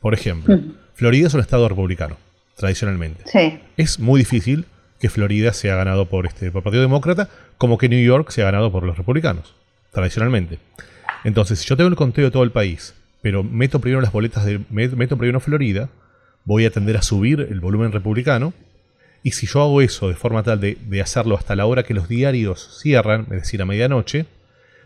Por 0.00 0.14
ejemplo, 0.14 0.58
Florida 0.94 1.26
es 1.26 1.34
un 1.34 1.40
estado 1.40 1.68
republicano, 1.68 2.16
tradicionalmente. 2.56 3.24
Sí. 3.26 3.58
Es 3.76 3.98
muy 3.98 4.18
difícil 4.18 4.66
que 5.00 5.10
Florida 5.10 5.52
sea 5.52 5.74
ganado 5.74 6.06
por, 6.06 6.26
este, 6.26 6.50
por 6.50 6.60
el 6.60 6.64
Partido 6.64 6.82
Demócrata, 6.82 7.28
como 7.58 7.78
que 7.78 7.88
New 7.88 8.04
York 8.04 8.30
sea 8.30 8.44
ganado 8.44 8.70
por 8.70 8.84
los 8.84 8.96
republicanos, 8.96 9.54
tradicionalmente. 9.92 10.58
Entonces, 11.24 11.58
si 11.58 11.68
yo 11.68 11.76
tengo 11.76 11.88
el 11.88 11.96
conteo 11.96 12.26
de 12.26 12.30
todo 12.30 12.44
el 12.44 12.52
país, 12.52 12.94
pero 13.20 13.42
meto 13.42 13.80
primero 13.80 14.00
las 14.00 14.12
boletas 14.12 14.44
de. 14.44 14.60
meto 14.70 15.16
primero 15.16 15.40
Florida, 15.40 15.88
voy 16.44 16.64
a 16.64 16.70
tender 16.70 16.96
a 16.96 17.02
subir 17.02 17.40
el 17.50 17.60
volumen 17.60 17.92
republicano. 17.92 18.52
Y 19.24 19.32
si 19.32 19.46
yo 19.46 19.62
hago 19.62 19.80
eso 19.82 20.08
de 20.08 20.14
forma 20.14 20.42
tal 20.42 20.60
de, 20.60 20.76
de 20.80 21.00
hacerlo 21.00 21.36
hasta 21.36 21.54
la 21.54 21.66
hora 21.66 21.84
que 21.84 21.94
los 21.94 22.08
diarios 22.08 22.80
cierran, 22.80 23.22
es 23.30 23.42
decir, 23.42 23.62
a 23.62 23.64
medianoche, 23.64 24.26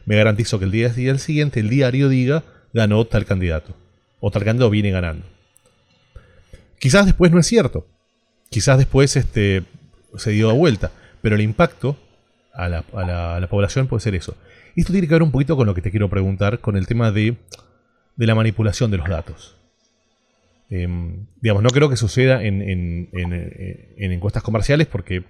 me 0.07 0.17
garantizo 0.17 0.59
que 0.59 0.65
el 0.65 0.71
día, 0.71 0.89
día 0.89 1.19
siguiente 1.19 1.61
el 1.61 1.69
diario 1.69 2.09
diga 2.09 2.45
ganó 2.73 3.05
tal 3.05 3.27
candidato 3.27 3.75
o 4.21 4.31
Targando 4.31 4.71
viene 4.71 4.91
ganando. 4.91 5.27
Quizás 6.79 7.07
después 7.07 7.33
no 7.33 7.39
es 7.39 7.47
cierto. 7.47 7.87
Quizás 8.51 8.79
después 8.79 9.17
este, 9.17 9.65
se 10.17 10.31
dio 10.31 10.55
vuelta. 10.55 10.91
Pero 11.23 11.37
el 11.37 11.43
impacto 11.43 11.97
a 12.53 12.69
la, 12.69 13.49
población 13.49 13.87
puede 13.87 14.01
ser 14.01 14.15
eso. 14.15 14.37
Esto 14.75 14.93
tiene 14.93 15.09
que 15.09 15.15
ver 15.15 15.23
un 15.23 15.31
poquito 15.31 15.57
con 15.57 15.67
lo 15.67 15.75
que 15.75 15.83
te 15.83 15.91
quiero 15.91 16.09
preguntar, 16.11 16.61
con 16.61 16.77
el 16.77 16.87
tema 16.87 17.11
de, 17.11 17.37
la 18.17 18.35
manipulación 18.35 18.91
de 18.91 18.99
los 18.99 19.09
datos. 19.09 19.57
Em, 20.69 21.27
digamos, 21.41 21.63
no 21.63 21.71
creo 21.71 21.89
que 21.89 21.97
suceda 21.97 22.43
en, 22.43 22.63
en, 22.63 24.13
encuestas 24.13 24.43
comerciales 24.43 24.87
porque 24.87 25.25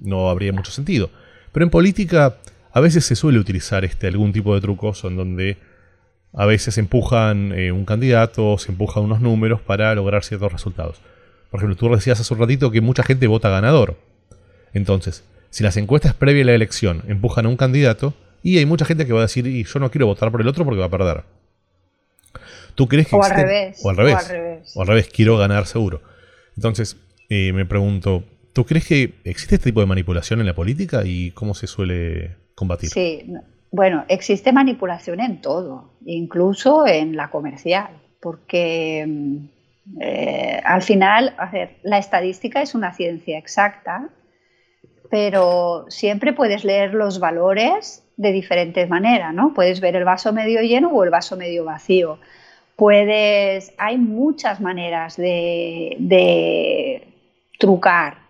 no 0.00 0.30
habría 0.30 0.52
mucho 0.52 0.72
sentido. 0.72 1.10
Pero 1.52 1.64
en 1.64 1.70
política 1.70 2.38
a 2.72 2.80
veces 2.80 3.04
se 3.04 3.16
suele 3.16 3.38
utilizar 3.38 3.84
este, 3.84 4.06
algún 4.06 4.32
tipo 4.32 4.54
de 4.54 4.60
trucos 4.60 5.04
en 5.04 5.16
donde 5.16 5.58
a 6.32 6.46
veces 6.46 6.78
empujan 6.78 7.52
eh, 7.52 7.72
un 7.72 7.84
candidato, 7.84 8.56
se 8.58 8.72
empujan 8.72 9.04
unos 9.04 9.20
números 9.20 9.60
para 9.60 9.94
lograr 9.94 10.24
ciertos 10.24 10.50
resultados. 10.50 11.00
Por 11.50 11.60
ejemplo, 11.60 11.76
tú 11.76 11.94
decías 11.94 12.18
hace 12.18 12.32
un 12.32 12.40
ratito 12.40 12.70
que 12.70 12.80
mucha 12.80 13.02
gente 13.02 13.26
vota 13.26 13.50
ganador. 13.50 13.98
Entonces, 14.72 15.24
si 15.50 15.62
las 15.62 15.76
encuestas 15.76 16.14
previas 16.14 16.44
a 16.44 16.46
la 16.46 16.54
elección 16.54 17.02
empujan 17.06 17.44
a 17.44 17.50
un 17.50 17.56
candidato, 17.56 18.14
y 18.42 18.58
hay 18.58 18.66
mucha 18.66 18.86
gente 18.86 19.06
que 19.06 19.12
va 19.12 19.20
a 19.20 19.22
decir, 19.22 19.46
y 19.46 19.64
yo 19.64 19.78
no 19.78 19.90
quiero 19.90 20.06
votar 20.06 20.32
por 20.32 20.40
el 20.40 20.48
otro 20.48 20.64
porque 20.64 20.80
va 20.80 20.86
a 20.86 20.90
perder. 20.90 21.24
¿Tú 22.74 22.88
crees 22.88 23.06
que 23.06 23.16
o, 23.16 23.22
al 23.22 23.30
revés, 23.30 23.80
o 23.84 23.90
al 23.90 23.96
revés? 23.96 24.72
O 24.74 24.80
al 24.80 24.88
revés. 24.88 25.08
quiero 25.12 25.36
ganar 25.36 25.66
seguro. 25.66 26.00
Entonces, 26.56 26.96
eh, 27.28 27.52
me 27.52 27.66
pregunto, 27.66 28.24
¿tú 28.54 28.64
crees 28.64 28.86
que 28.86 29.14
existe 29.24 29.56
este 29.56 29.70
tipo 29.70 29.80
de 29.80 29.86
manipulación 29.86 30.40
en 30.40 30.46
la 30.46 30.54
política 30.54 31.02
y 31.04 31.30
cómo 31.32 31.54
se 31.54 31.66
suele 31.66 32.41
Sí, 32.92 33.32
bueno, 33.70 34.04
existe 34.08 34.52
manipulación 34.52 35.20
en 35.20 35.40
todo, 35.40 35.92
incluso 36.04 36.86
en 36.86 37.16
la 37.16 37.30
comercial, 37.30 37.88
porque 38.20 39.04
mm, 39.08 39.36
eh, 40.00 40.60
al 40.64 40.82
final, 40.82 41.34
a 41.38 41.50
ver, 41.50 41.78
la 41.82 41.98
estadística 41.98 42.60
es 42.60 42.74
una 42.74 42.92
ciencia 42.92 43.38
exacta, 43.38 44.10
pero 45.10 45.86
siempre 45.88 46.32
puedes 46.32 46.64
leer 46.64 46.94
los 46.94 47.18
valores 47.18 48.04
de 48.16 48.32
diferentes 48.32 48.88
maneras, 48.88 49.32
¿no? 49.34 49.54
Puedes 49.54 49.80
ver 49.80 49.96
el 49.96 50.04
vaso 50.04 50.32
medio 50.32 50.60
lleno 50.60 50.90
o 50.90 51.04
el 51.04 51.10
vaso 51.10 51.36
medio 51.36 51.64
vacío. 51.64 52.18
Puedes, 52.76 53.72
hay 53.78 53.96
muchas 53.96 54.60
maneras 54.60 55.16
de 55.16 55.96
trucar 57.58 58.21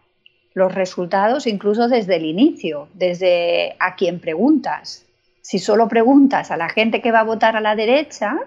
los 0.55 0.75
resultados, 0.75 1.47
incluso 1.47 1.89
desde 1.89 2.17
el 2.17 2.25
inicio, 2.25 2.89
desde 2.95 3.77
a 3.79 3.97
quien 3.97 4.21
preguntas 4.21 5.07
si 5.43 5.59
solo 5.59 5.89
preguntas 5.89 6.51
a 6.51 6.57
la 6.57 6.69
gente 6.69 7.03
que 7.03 7.13
va 7.13 7.21
a 7.21 7.25
votar 7.25 7.57
a 7.57 7.61
la 7.61 7.77
derecha, 7.77 8.39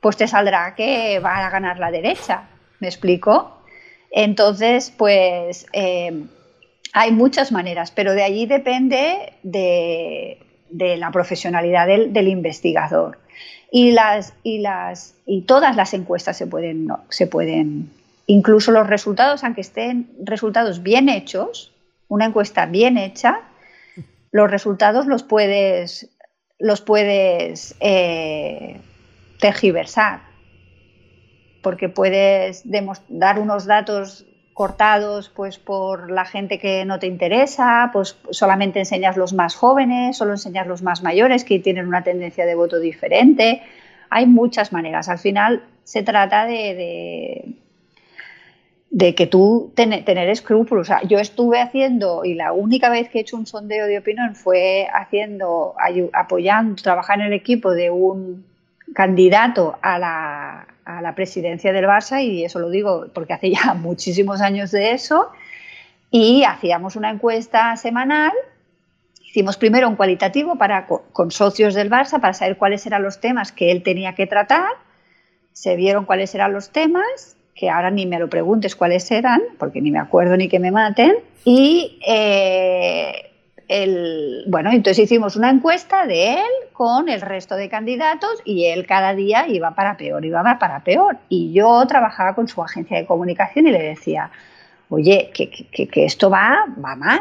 pues 0.00 0.16
te 0.16 0.26
saldrá 0.26 0.74
que 0.74 1.18
va 1.20 1.46
a 1.46 1.50
ganar 1.50 1.78
la 1.78 1.90
derecha. 1.90 2.42
¿Me 2.80 2.88
explico? 2.88 3.56
Entonces, 4.10 4.92
pues 4.96 5.66
eh, 5.72 6.24
hay 6.92 7.12
muchas 7.12 7.52
maneras, 7.52 7.92
pero 7.92 8.12
de 8.12 8.24
allí 8.24 8.46
depende 8.46 9.32
de, 9.42 10.38
la 10.70 11.10
profesionalidad 11.12 11.86
del, 11.86 12.28
investigador. 12.28 13.18
Y, 13.70 13.92
las, 13.92 14.34
y, 14.42 14.58
las, 14.58 15.14
y 15.26 15.42
todas 15.42 15.76
las 15.76 15.94
encuestas 15.94 16.36
se 16.36 16.46
pueden, 16.46 16.88
se 17.08 17.26
pueden, 17.26 17.90
incluso 18.26 18.72
los 18.72 18.86
resultados, 18.86 19.44
aunque 19.44 19.60
estén 19.60 20.10
resultados 20.22 20.82
bien 20.82 21.08
hechos, 21.08 21.72
una 22.08 22.26
encuesta 22.26 22.66
bien 22.66 22.98
hecha, 22.98 23.40
los 24.30 24.50
resultados 24.50 25.06
los 25.06 25.22
puedes 25.22 26.10
los 26.58 26.80
puedes 26.80 27.74
eh, 27.80 28.80
tergiversar, 29.40 30.20
porque 31.62 31.88
puedes 31.88 32.62
dar 33.08 33.38
unos 33.38 33.66
datos 33.66 34.26
cortados 34.54 35.28
pues 35.28 35.58
por 35.58 36.10
la 36.12 36.24
gente 36.24 36.58
que 36.60 36.84
no 36.84 37.00
te 37.00 37.08
interesa, 37.08 37.90
pues 37.92 38.16
solamente 38.30 38.78
enseñas 38.78 39.16
los 39.16 39.32
más 39.32 39.56
jóvenes, 39.56 40.16
solo 40.16 40.32
enseñas 40.32 40.66
los 40.68 40.82
más 40.82 41.02
mayores 41.02 41.44
que 41.44 41.58
tienen 41.58 41.88
una 41.88 42.04
tendencia 42.04 42.46
de 42.46 42.54
voto 42.54 42.78
diferente. 42.78 43.62
Hay 44.10 44.26
muchas 44.26 44.72
maneras. 44.72 45.08
Al 45.08 45.18
final 45.18 45.64
se 45.82 46.04
trata 46.04 46.46
de 46.46 46.74
de 46.74 47.63
que 48.96 49.26
tú 49.26 49.72
tener 49.74 50.28
escrúpulos. 50.28 50.88
yo 51.08 51.18
estuve 51.18 51.60
haciendo, 51.60 52.24
y 52.24 52.34
la 52.34 52.52
única 52.52 52.88
vez 52.90 53.08
que 53.08 53.18
he 53.18 53.20
hecho 53.22 53.36
un 53.36 53.46
sondeo 53.46 53.86
de 53.86 53.98
opinión 53.98 54.36
fue 54.36 54.86
haciendo, 54.92 55.74
apoyando, 56.12 56.80
trabajar 56.80 57.18
en 57.20 57.26
el 57.26 57.32
equipo 57.32 57.72
de 57.72 57.90
un 57.90 58.44
candidato 58.94 59.76
a 59.82 59.98
la, 59.98 60.66
a 60.84 61.02
la 61.02 61.14
presidencia 61.14 61.72
del 61.72 61.86
Barça, 61.86 62.22
y 62.22 62.44
eso 62.44 62.60
lo 62.60 62.70
digo 62.70 63.06
porque 63.12 63.32
hace 63.32 63.50
ya 63.50 63.74
muchísimos 63.78 64.40
años 64.40 64.70
de 64.70 64.92
eso, 64.92 65.30
y 66.10 66.44
hacíamos 66.44 66.94
una 66.94 67.10
encuesta 67.10 67.76
semanal. 67.76 68.32
Hicimos 69.24 69.56
primero 69.56 69.88
un 69.88 69.96
cualitativo 69.96 70.54
para, 70.54 70.86
con 70.86 71.32
socios 71.32 71.74
del 71.74 71.90
Barça 71.90 72.20
para 72.20 72.34
saber 72.34 72.56
cuáles 72.56 72.86
eran 72.86 73.02
los 73.02 73.20
temas 73.20 73.50
que 73.50 73.72
él 73.72 73.82
tenía 73.82 74.14
que 74.14 74.28
tratar. 74.28 74.70
Se 75.52 75.74
vieron 75.74 76.04
cuáles 76.04 76.32
eran 76.36 76.52
los 76.52 76.70
temas 76.70 77.36
que 77.54 77.70
ahora 77.70 77.90
ni 77.90 78.06
me 78.06 78.18
lo 78.18 78.28
preguntes 78.28 78.74
cuáles 78.74 79.10
eran, 79.10 79.40
porque 79.58 79.80
ni 79.80 79.90
me 79.90 79.98
acuerdo 79.98 80.36
ni 80.36 80.48
que 80.48 80.58
me 80.58 80.70
maten. 80.70 81.14
Y 81.44 81.98
eh, 82.06 83.30
el, 83.68 84.44
bueno, 84.48 84.70
entonces 84.72 85.04
hicimos 85.04 85.36
una 85.36 85.50
encuesta 85.50 86.06
de 86.06 86.34
él 86.34 86.50
con 86.72 87.08
el 87.08 87.20
resto 87.20 87.54
de 87.54 87.68
candidatos 87.68 88.42
y 88.44 88.66
él 88.66 88.86
cada 88.86 89.14
día 89.14 89.46
iba 89.48 89.74
para 89.74 89.96
peor, 89.96 90.24
iba 90.24 90.58
para 90.58 90.82
peor. 90.82 91.18
Y 91.28 91.52
yo 91.52 91.84
trabajaba 91.86 92.34
con 92.34 92.48
su 92.48 92.62
agencia 92.62 92.98
de 92.98 93.06
comunicación 93.06 93.68
y 93.68 93.70
le 93.70 93.82
decía, 93.82 94.30
oye, 94.88 95.30
que, 95.32 95.48
que, 95.50 96.04
esto 96.04 96.30
va, 96.30 96.66
va 96.84 96.96
mal. 96.96 97.20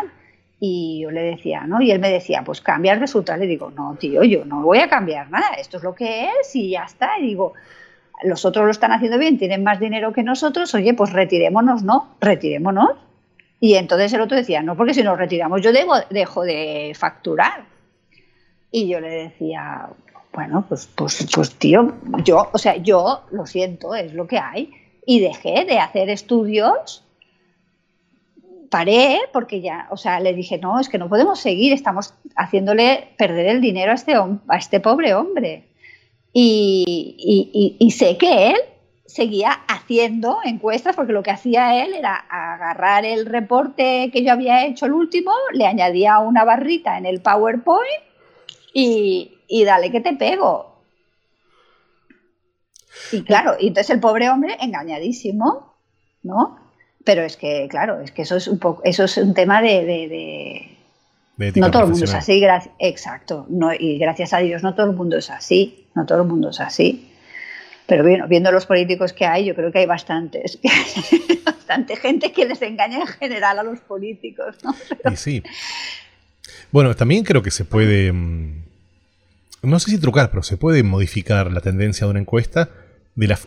Y 0.60 1.02
yo 1.04 1.12
le 1.12 1.22
decía, 1.22 1.62
¿no? 1.68 1.82
Y 1.82 1.92
él 1.92 2.00
me 2.00 2.10
decía, 2.10 2.42
pues 2.46 2.62
cambia 2.62 2.94
el 2.94 3.02
resultado. 3.02 3.40
Le 3.40 3.48
digo, 3.48 3.70
no, 3.72 3.96
tío, 4.00 4.24
yo 4.24 4.46
no 4.46 4.62
voy 4.62 4.80
a 4.80 4.90
cambiar 4.90 5.30
nada, 5.30 5.56
esto 5.60 5.78
es 5.78 5.84
lo 5.84 5.94
que 5.94 6.26
es 6.26 6.56
y 6.56 6.72
ya 6.72 6.84
está. 6.84 7.20
Y 7.20 7.28
digo, 7.28 7.54
los 8.24 8.46
otros 8.46 8.66
lo 8.66 8.72
están 8.72 8.92
haciendo 8.92 9.18
bien, 9.18 9.38
tienen 9.38 9.64
más 9.64 9.80
dinero 9.80 10.14
que 10.14 10.24
nosotros, 10.24 10.74
oye, 10.76 10.94
pues 10.94 11.12
retirémonos, 11.12 11.84
¿no? 11.84 12.16
Retirémonos. 12.20 12.92
Y 13.60 13.76
entonces 13.76 14.12
el 14.14 14.22
otro 14.22 14.38
decía, 14.38 14.62
no, 14.62 14.76
porque 14.76 14.94
si 14.94 15.04
nos 15.04 15.18
retiramos 15.18 15.62
yo 15.62 15.72
debo, 15.72 15.96
dejo 16.10 16.44
de 16.44 16.94
facturar. 16.98 17.66
Y 18.72 18.88
yo 18.88 19.00
le 19.00 19.10
decía, 19.10 19.88
bueno, 20.34 20.66
pues, 20.68 20.90
pues, 20.96 21.28
pues 21.34 21.54
tío, 21.56 21.94
yo, 22.24 22.50
o 22.52 22.58
sea, 22.58 22.76
yo 22.78 23.24
lo 23.32 23.46
siento, 23.46 23.96
es 23.96 24.14
lo 24.14 24.28
que 24.28 24.40
hay. 24.40 24.72
Y 25.06 25.20
dejé 25.20 25.66
de 25.66 25.80
hacer 25.80 26.10
estudios 26.10 27.04
paré 28.74 29.20
porque 29.32 29.62
ya, 29.62 29.86
o 29.92 29.98
sea, 29.98 30.20
le 30.20 30.34
dije, 30.34 30.58
no, 30.58 30.80
es 30.80 30.90
que 30.90 30.98
no 30.98 31.08
podemos 31.08 31.40
seguir, 31.40 31.74
estamos 31.74 32.16
haciéndole 32.36 33.10
perder 33.20 33.46
el 33.46 33.62
dinero 33.62 33.92
a 33.92 33.94
este, 33.94 34.16
a 34.16 34.58
este 34.58 34.80
pobre 34.80 35.14
hombre. 35.14 35.68
Y, 36.36 37.78
y, 37.80 37.92
sé 37.92 38.18
que 38.18 38.50
él 38.52 38.58
seguía 39.06 39.52
haciendo 39.68 40.40
encuestas 40.44 40.96
porque 40.96 41.14
lo 41.14 41.22
que 41.22 41.30
hacía 41.30 41.86
él 41.86 41.94
era 41.94 42.16
agarrar 42.16 43.06
el 43.06 43.28
reporte 43.28 44.10
que 44.12 44.24
yo 44.24 44.32
había 44.32 44.66
hecho 44.66 44.88
el 44.88 44.94
último, 44.94 45.32
le 45.52 45.68
añadía 45.68 46.18
una 46.18 46.44
barrita 46.44 46.98
en 46.98 47.06
el 47.06 47.22
PowerPoint 47.22 48.02
y, 48.74 49.38
y 49.48 49.64
dale 49.64 49.92
que 49.92 50.02
te 50.02 50.14
pego. 50.14 50.74
Y 53.12 53.24
claro, 53.24 53.56
y 53.60 53.68
entonces 53.68 53.92
el 53.92 54.00
pobre 54.00 54.30
hombre 54.30 54.58
engañadísimo, 54.60 55.76
¿no? 56.24 56.58
Pero 57.04 57.24
es 57.24 57.38
que, 57.38 57.68
claro, 57.70 58.00
es 58.00 58.12
que 58.12 58.22
eso 58.22 58.38
es 58.38 58.48
un 58.48 58.60
poco, 58.60 58.82
eso 58.84 59.04
es 59.04 59.18
un 59.18 59.34
tema 59.34 59.62
de, 59.62 60.78
no 61.38 61.72
todo 61.72 61.84
el 61.84 61.90
mundo 61.90 62.06
es 62.06 62.14
así, 62.14 62.42
exacto. 62.80 63.46
No, 63.50 63.74
y 63.74 63.98
gracias 63.98 64.34
a 64.34 64.40
Dios 64.40 64.64
no 64.64 64.74
todo 64.74 64.90
el 64.90 64.96
mundo 64.96 65.18
es 65.18 65.30
así, 65.30 65.83
no 65.96 66.06
todo 66.06 66.22
el 66.22 66.28
mundo 66.28 66.50
es 66.50 66.60
así. 66.60 67.10
Pero 67.86 68.04
bueno, 68.04 68.28
viendo 68.28 68.52
los 68.52 68.66
políticos 68.66 69.12
que 69.12 69.26
hay, 69.26 69.46
yo 69.46 69.56
creo 69.56 69.72
que 69.72 69.80
hay 69.80 69.86
bastantes, 69.86 70.58
bastante 71.46 71.96
gente 71.98 72.32
que 72.32 72.46
les 72.46 72.62
engaña 72.62 73.00
en 73.00 73.08
general 73.08 73.60
a 73.60 73.64
los 73.64 73.80
políticos. 73.80 74.56
¿no? 74.64 74.74
Y 75.12 75.16
sí. 75.18 75.44
Bueno, 76.72 76.96
también 76.96 77.24
creo 77.24 77.44
que 77.44 77.52
se 77.52 77.66
puede, 77.66 78.12
mm, 78.12 78.64
no 79.64 79.80
sé 79.80 79.92
si 79.92 80.00
trucar, 80.00 80.30
pero 80.30 80.44
se 80.44 80.58
puede 80.58 80.82
modificar 80.84 81.52
la 81.52 81.60
tendencia 81.60 82.08
de 82.08 82.12
una 82.12 82.20
encuesta 82.22 82.70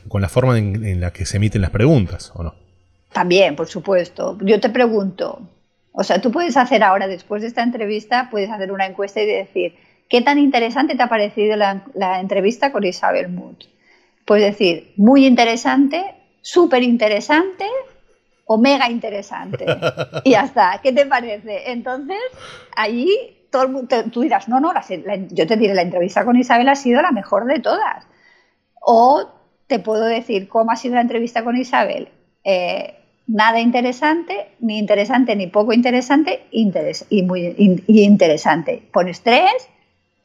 con 0.08 0.22
la 0.22 0.28
forma 0.28 0.58
en 0.58 1.00
la 1.00 1.12
que 1.12 1.26
se 1.26 1.38
emiten 1.38 1.60
las 1.60 1.70
preguntas, 1.70 2.30
¿o 2.34 2.42
no? 2.44 2.54
También, 3.12 3.56
por 3.56 3.66
supuesto. 3.66 4.36
Yo 4.42 4.60
te 4.60 4.68
pregunto, 4.68 5.40
o 5.92 6.04
sea, 6.04 6.20
tú 6.20 6.30
puedes 6.30 6.58
hacer 6.58 6.82
ahora, 6.82 7.08
después 7.08 7.40
de 7.40 7.48
esta 7.48 7.62
entrevista, 7.62 8.28
puedes 8.30 8.50
hacer 8.50 8.70
una 8.70 8.84
encuesta 8.84 9.22
y 9.22 9.26
decir, 9.26 9.74
¿qué 10.08 10.22
tan 10.22 10.38
interesante 10.38 10.96
te 10.96 11.02
ha 11.02 11.08
parecido 11.08 11.56
la, 11.56 12.20
entrevista 12.20 12.72
con 12.72 12.84
Isabel 12.84 13.28
Mood? 13.28 13.56
Puedes 14.24 14.44
decir, 14.44 14.92
muy 14.96 15.26
interesante, 15.26 16.14
súper 16.40 16.82
interesante 16.82 17.66
o 18.46 18.58
mega 18.58 18.90
interesante. 18.90 19.66
Y 20.24 20.30
ya 20.30 20.42
está, 20.42 20.80
¿qué 20.82 20.92
te 20.92 21.06
parece? 21.06 21.70
Entonces, 21.70 22.18
allí 22.76 23.36
tú 24.10 24.20
dirás, 24.20 24.48
no, 24.48 24.60
no, 24.60 24.72
yo 25.30 25.46
te 25.46 25.56
diré, 25.56 25.74
la 25.74 25.82
entrevista 25.82 26.24
con 26.24 26.36
Isabel 26.36 26.68
ha 26.68 26.76
sido 26.76 27.02
la 27.02 27.12
mejor 27.12 27.46
de 27.46 27.60
todas. 27.60 28.06
O 28.80 29.28
te 29.66 29.78
puedo 29.78 30.04
decir 30.04 30.48
cómo 30.48 30.70
ha 30.70 30.76
sido 30.76 30.94
la 30.94 31.00
entrevista 31.00 31.42
con 31.42 31.56
Isabel. 31.56 32.08
Eh, 32.44 32.94
nada 33.26 33.60
interesante, 33.60 34.48
ni 34.60 34.78
interesante 34.78 35.34
ni 35.34 35.48
poco 35.48 35.72
interesante, 35.72 36.46
y, 36.50 37.22
muy, 37.22 37.54
interesante. 37.88 38.82
Pones 38.92 39.22
tres, 39.22 39.68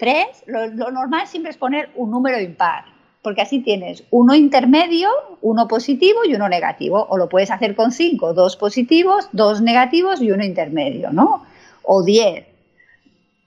tres, 0.02 0.44
lo, 0.48 0.68
normal 0.90 1.28
siempre 1.28 1.52
es 1.52 1.58
poner 1.58 1.92
un 1.94 2.10
número 2.10 2.42
impar, 2.42 2.86
porque 3.22 3.44
así 3.44 3.60
tienes 3.60 4.04
uno 4.10 4.34
intermedio, 4.34 5.10
uno 5.44 5.68
positivo 5.68 6.22
y 6.26 6.34
uno 6.34 6.50
negativo, 6.50 7.06
o 7.08 7.18
lo 7.18 7.30
puedes 7.30 7.52
hacer 7.52 7.76
con 7.76 7.92
cinco, 7.92 8.34
dos 8.34 8.58
positivos, 8.58 9.30
dos 9.32 9.62
negativos 9.62 10.20
y 10.20 10.32
uno 10.32 10.44
intermedio, 10.44 11.12
¿no? 11.12 11.46
O 11.84 12.02
diez. 12.02 12.48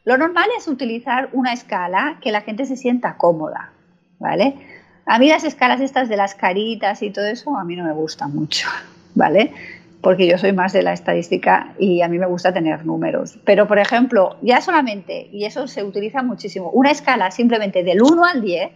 Lo 0.04 0.16
normal 0.16 0.48
es 0.56 0.68
utilizar 0.68 1.28
una 1.32 1.52
escala 1.52 2.18
que 2.22 2.30
la 2.30 2.42
gente 2.42 2.66
se 2.66 2.76
sienta 2.76 3.16
cómoda, 3.16 3.72
¿vale? 4.20 4.54
A 5.06 5.18
mí 5.18 5.28
las 5.28 5.42
escalas 5.42 5.80
estas 5.80 6.08
de 6.08 6.16
las 6.16 6.36
caritas 6.36 7.02
y 7.02 7.10
todo 7.10 7.26
eso 7.26 7.56
a 7.56 7.64
mí 7.64 7.74
no 7.74 7.82
me 7.82 7.92
gustan 7.92 8.32
mucho. 8.32 8.68
¿vale? 9.14 9.52
Porque 10.04 10.26
yo 10.26 10.36
soy 10.36 10.52
más 10.52 10.74
de 10.74 10.82
la 10.82 10.92
estadística 10.92 11.74
y 11.78 12.02
a 12.02 12.08
mí 12.08 12.18
me 12.18 12.26
gusta 12.26 12.52
tener 12.52 12.84
números. 12.84 13.38
Pero, 13.44 13.66
por 13.66 13.78
ejemplo, 13.78 14.36
ya 14.42 14.60
solamente, 14.60 15.30
y 15.32 15.46
eso 15.46 15.66
se 15.66 15.82
utiliza 15.82 16.22
muchísimo, 16.22 16.70
una 16.70 16.90
escala 16.90 17.30
simplemente 17.30 17.82
del 17.82 18.02
1 18.02 18.24
al 18.24 18.42
10, 18.42 18.70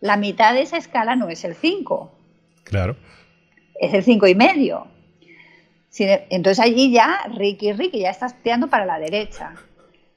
la 0.00 0.16
mitad 0.16 0.54
de 0.54 0.62
esa 0.62 0.78
escala 0.78 1.16
no 1.16 1.28
es 1.28 1.44
el 1.44 1.54
5. 1.54 2.10
Claro. 2.64 2.96
Es 3.78 3.92
el 3.92 4.02
5 4.02 4.26
y 4.26 4.34
medio. 4.34 4.86
Entonces 5.98 6.64
allí 6.64 6.90
ya, 6.90 7.20
Ricky, 7.36 7.74
Ricky, 7.74 8.00
ya 8.00 8.10
estás 8.10 8.34
tirando 8.42 8.68
para 8.68 8.86
la 8.86 8.98
derecha. 8.98 9.52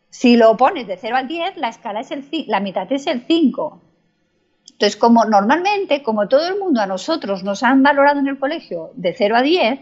Si 0.09 0.37
lo 0.37 0.55
pones 0.55 0.87
de 0.87 0.95
0 0.95 1.17
al 1.17 1.27
10, 1.27 1.57
la 1.57 1.67
escala 1.67 1.99
es 1.99 2.11
el 2.11 2.25
la 2.47 2.61
mitad 2.61 2.89
es 2.89 3.05
el 3.07 3.25
5. 3.27 3.81
Entonces, 4.71 4.95
como 4.95 5.25
normalmente, 5.25 6.01
como 6.03 6.29
todo 6.29 6.47
el 6.47 6.57
mundo 6.57 6.79
a 6.79 6.87
nosotros 6.87 7.43
nos 7.43 7.63
han 7.63 7.83
valorado 7.83 8.21
en 8.21 8.27
el 8.27 8.39
colegio 8.39 8.91
de 8.95 9.13
0 9.13 9.35
a 9.35 9.41
10, 9.41 9.79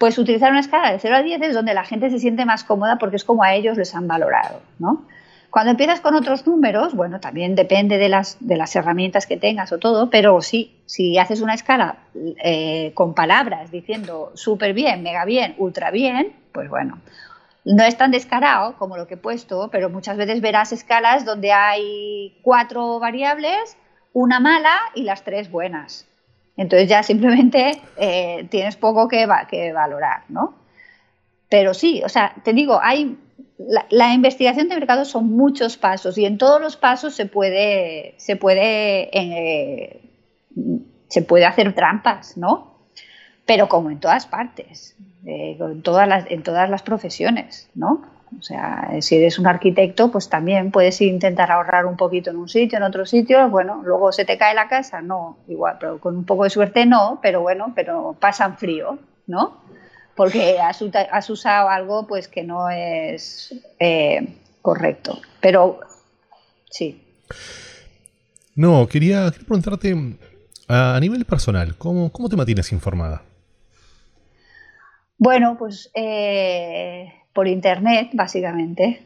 pues 0.00 0.16
utilizar 0.16 0.50
una 0.50 0.60
escala 0.60 0.92
de 0.92 0.98
0 0.98 1.14
a 1.14 1.22
10 1.22 1.42
es 1.42 1.54
donde 1.54 1.74
la 1.74 1.84
gente 1.84 2.08
se 2.08 2.18
siente 2.18 2.46
más 2.46 2.64
cómoda 2.64 2.96
porque 2.96 3.16
es 3.16 3.24
como 3.24 3.42
a 3.42 3.52
ellos 3.52 3.76
les 3.76 3.94
han 3.94 4.08
valorado, 4.08 4.62
¿no? 4.78 5.04
Cuando 5.50 5.72
empiezas 5.72 6.00
con 6.00 6.14
otros 6.14 6.46
números, 6.46 6.94
bueno, 6.94 7.20
también 7.20 7.54
depende 7.54 7.98
de 7.98 8.08
las, 8.08 8.38
herramientas 8.74 9.26
que 9.26 9.36
tengas 9.36 9.72
o 9.72 9.78
todo, 9.78 10.08
pero 10.08 10.40
sí, 10.40 10.80
si 10.86 11.18
haces 11.18 11.42
una 11.42 11.52
escala 11.52 11.96
eh, 12.42 12.92
con 12.94 13.12
palabras 13.14 13.70
diciendo 13.70 14.32
súper 14.36 14.72
bien, 14.72 15.02
mega 15.02 15.26
bien, 15.26 15.54
ultra 15.58 15.90
bien, 15.90 16.32
pues 16.52 16.70
bueno, 16.70 16.98
no 17.66 17.84
es 17.84 17.98
tan 17.98 18.10
descarado 18.10 18.76
como 18.78 18.96
lo 18.96 19.06
que 19.06 19.14
he 19.14 19.18
puesto, 19.18 19.68
pero 19.70 19.90
muchas 19.90 20.16
veces 20.16 20.40
verás 20.40 20.72
escalas 20.72 21.26
donde 21.26 21.52
hay 21.52 22.38
cuatro 22.40 22.98
variables, 23.00 23.76
una 24.14 24.40
mala 24.40 24.78
y 24.94 25.02
las 25.02 25.24
tres 25.24 25.50
buenas. 25.50 26.09
Entonces 26.56 26.88
ya 26.88 27.02
simplemente 27.02 27.80
eh, 27.96 28.46
tienes 28.50 28.76
poco 28.76 29.08
que, 29.08 29.26
valorar, 29.26 30.24
¿no? 30.28 30.54
Pero 31.48 31.74
sí, 31.74 32.02
o 32.04 32.08
sea, 32.08 32.34
te 32.44 32.52
digo, 32.52 32.78
hay 32.82 33.18
la, 33.90 34.14
investigación 34.14 34.68
de 34.68 34.76
mercado 34.76 35.04
son 35.04 35.30
muchos 35.30 35.76
pasos 35.76 36.16
y 36.16 36.24
en 36.24 36.38
todos 36.38 36.60
los 36.60 36.76
pasos 36.76 37.14
se 37.14 37.26
puede, 37.26 38.14
se 38.18 38.36
puede, 38.36 39.10
eh, 39.12 40.00
se 41.08 41.22
puede 41.22 41.44
hacer 41.44 41.74
trampas, 41.74 42.36
¿no? 42.36 42.78
Pero 43.46 43.68
como 43.68 43.90
en 43.90 43.98
todas 43.98 44.26
partes 44.26 44.96
en, 45.24 45.82
todas 45.82 46.08
las, 46.08 46.30
en 46.30 46.42
todas 46.42 46.68
las 46.70 46.82
profesiones, 46.82 47.68
¿no? 47.74 48.02
O 48.38 48.42
sea, 48.42 48.90
si 49.00 49.16
eres 49.16 49.38
un 49.38 49.46
arquitecto, 49.46 50.10
pues 50.10 50.28
también 50.28 50.70
puedes 50.70 51.00
intentar 51.00 51.50
ahorrar 51.50 51.86
un 51.86 51.96
poquito 51.96 52.30
en 52.30 52.36
un 52.36 52.48
sitio, 52.48 52.78
en 52.78 52.84
otro 52.84 53.04
sitio, 53.04 53.48
bueno, 53.48 53.82
luego 53.84 54.12
se 54.12 54.24
te 54.24 54.38
cae 54.38 54.54
la 54.54 54.68
casa, 54.68 55.02
no, 55.02 55.38
igual, 55.48 55.76
pero 55.80 55.98
con 55.98 56.16
un 56.16 56.24
poco 56.24 56.44
de 56.44 56.50
suerte 56.50 56.86
no, 56.86 57.18
pero 57.22 57.40
bueno, 57.40 57.72
pero 57.74 58.16
pasan 58.18 58.56
frío, 58.56 58.98
¿no? 59.26 59.58
Porque 60.14 60.58
has, 60.60 60.82
has 61.10 61.30
usado 61.30 61.68
algo 61.68 62.06
pues 62.06 62.28
que 62.28 62.42
no 62.42 62.70
es 62.70 63.54
eh, 63.78 64.36
correcto. 64.62 65.18
Pero 65.40 65.80
sí. 66.70 67.02
No, 68.54 68.86
quería, 68.86 69.30
preguntarte 69.30 69.96
a 70.68 70.98
nivel 71.00 71.24
personal, 71.24 71.76
¿cómo, 71.76 72.12
¿cómo 72.12 72.28
te 72.28 72.36
mantienes 72.36 72.70
informada? 72.72 73.22
Bueno, 75.18 75.56
pues 75.58 75.90
eh, 75.94 77.12
por 77.32 77.48
internet, 77.48 78.10
básicamente, 78.12 79.02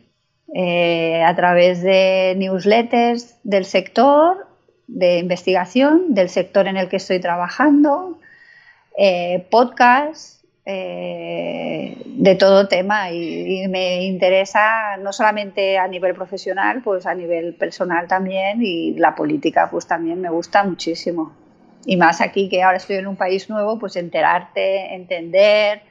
eh, 0.55 1.23
a 1.23 1.35
través 1.35 1.83
de 1.83 2.35
newsletters 2.37 3.39
del 3.45 3.65
sector, 3.65 4.47
de 4.87 5.19
investigación, 5.19 6.15
del 6.15 6.29
sector 6.29 6.69
en 6.69 6.77
el 6.77 6.89
que 6.89 6.97
estoy 6.97 7.21
trabajando, 7.21 8.19
eh, 8.97 9.47
podcasts, 9.51 10.35
de 10.67 12.37
todo 12.39 12.69
tema 12.69 13.11
y, 13.11 13.69
me 13.69 14.05
interesa 14.05 14.97
no 14.99 15.13
solamente 15.13 15.77
a 15.77 15.87
nivel 15.89 16.15
profesional, 16.15 16.81
pues 16.83 17.07
a 17.07 17.15
nivel 17.15 17.55
personal 17.55 18.09
también 18.09 18.63
y 18.63 18.95
la 18.95 19.15
política 19.15 19.69
pues 19.71 19.87
también 19.87 20.21
me 20.21 20.31
gusta 20.31 20.65
muchísimo. 20.65 21.33
Y 21.87 21.97
más 21.97 22.21
aquí 22.23 22.49
que 22.49 22.63
ahora 22.63 22.79
estoy 22.79 22.97
en 22.97 23.07
un 23.07 23.17
país 23.17 23.51
nuevo, 23.51 23.79
pues 23.79 23.97
enterarte, 23.97 24.95
entender, 24.95 25.83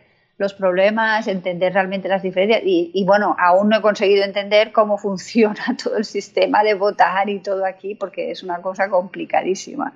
los 0.44 0.54
problemas, 0.54 1.28
entender 1.28 1.74
realmente 1.74 2.08
las 2.08 2.22
diferencias. 2.22 2.62
Y, 2.64 3.04
bueno, 3.06 3.36
aún 3.40 3.70
no 3.70 3.78
he 3.78 3.82
conseguido 3.82 4.24
entender 4.24 4.72
cómo 4.72 4.98
funciona 5.00 5.76
todo 5.82 5.98
el 5.98 6.06
sistema 6.06 6.64
de 6.64 6.76
votar 6.76 7.30
y 7.30 7.40
todo 7.40 7.66
aquí, 7.66 7.96
porque 7.96 8.32
es 8.32 8.44
una 8.44 8.62
cosa 8.62 8.90
complicadísima. 8.90 9.94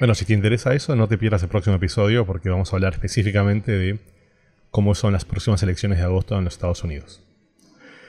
Bueno, 0.00 0.14
si 0.14 0.24
te 0.24 0.32
interesa 0.32 0.74
eso, 0.74 0.96
no 0.96 1.06
te 1.06 1.16
pierdas 1.16 1.42
el 1.44 1.48
próximo 1.48 1.76
episodio, 1.76 2.26
porque 2.26 2.48
vamos 2.48 2.72
a 2.72 2.76
hablar 2.76 2.94
específicamente 2.94 3.70
de 3.70 4.00
cómo 4.70 4.96
son 4.96 5.12
las 5.12 5.24
próximas 5.24 5.62
elecciones 5.62 5.98
de 5.98 6.04
agosto 6.04 6.36
en 6.36 6.44
los 6.44 6.54
Estados 6.54 6.82
Unidos. 6.82 7.22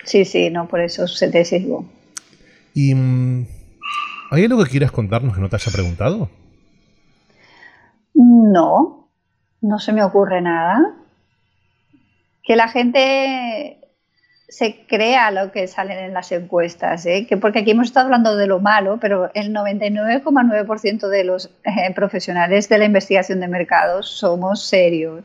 Sí, 0.04 0.26
sí, 0.26 0.50
no, 0.50 0.68
por 0.68 0.82
eso 0.82 1.08
se 1.08 1.30
te 1.30 1.46
sigo. 1.46 1.86
¿Y 2.74 2.96
mm, 2.96 3.46
hay 4.32 4.44
algo 4.46 4.64
que 4.64 4.72
quieras 4.72 4.92
contarnos 4.92 5.36
que 5.36 5.42
no 5.42 5.50
te 5.50 5.58
haya 5.58 5.72
preguntado? 5.72 6.30
No, 8.16 9.10
no 9.62 9.80
se 9.80 9.94
me 9.94 10.04
ocurre 10.04 10.42
nada 10.42 11.05
que 12.46 12.56
la 12.56 12.68
gente 12.68 13.80
se 14.48 14.86
crea 14.88 15.32
lo 15.32 15.52
que 15.52 15.68
salen 15.68 15.98
en 15.98 16.14
las 16.14 16.32
encuestas, 16.32 17.06
¿eh? 17.06 17.26
que 17.28 17.36
porque 17.36 17.60
aquí 17.60 17.72
hemos 17.72 17.88
estado 17.88 18.06
hablando 18.06 18.38
de 18.38 18.48
lo 18.48 18.60
malo, 18.60 19.00
pero 19.02 19.32
el 19.34 19.54
99,9% 19.54 21.08
de 21.08 21.24
los 21.24 21.50
eh, 21.64 21.94
profesionales 21.94 22.70
de 22.70 22.78
la 22.78 22.86
investigación 22.86 23.40
de 23.40 23.48
mercados 23.48 24.08
somos 24.08 24.64
serios. 24.64 25.24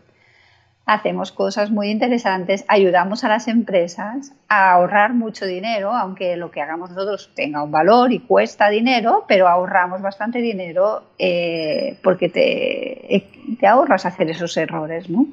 hacemos 0.86 1.30
cosas 1.30 1.70
muy 1.70 1.90
interesantes, 1.90 2.64
ayudamos 2.66 3.22
a 3.22 3.28
las 3.28 3.46
empresas 3.46 4.32
a 4.48 4.72
ahorrar 4.72 5.12
mucho 5.12 5.46
dinero, 5.46 5.92
aunque 5.92 6.36
lo 6.36 6.50
que 6.50 6.62
hagamos 6.62 6.90
nosotros 6.90 7.30
tenga 7.36 7.62
un 7.62 7.70
valor 7.70 8.12
y 8.12 8.20
cuesta 8.20 8.70
dinero, 8.70 9.26
pero 9.28 9.46
ahorramos 9.46 10.00
bastante 10.00 10.40
dinero 10.40 11.04
eh, 11.18 11.98
porque 12.02 12.30
te, 12.30 13.28
te, 13.60 13.66
ahorras 13.66 14.06
hacer 14.06 14.30
esos 14.30 14.56
errores. 14.56 15.08
¿no? 15.10 15.26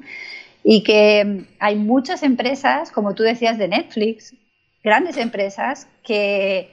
Y 0.70 0.82
que 0.82 1.46
hay 1.60 1.76
muchas 1.76 2.22
empresas, 2.22 2.92
como 2.92 3.14
tú 3.14 3.22
decías 3.22 3.56
de 3.56 3.68
Netflix, 3.68 4.34
grandes 4.84 5.16
empresas 5.16 5.88
que 6.04 6.68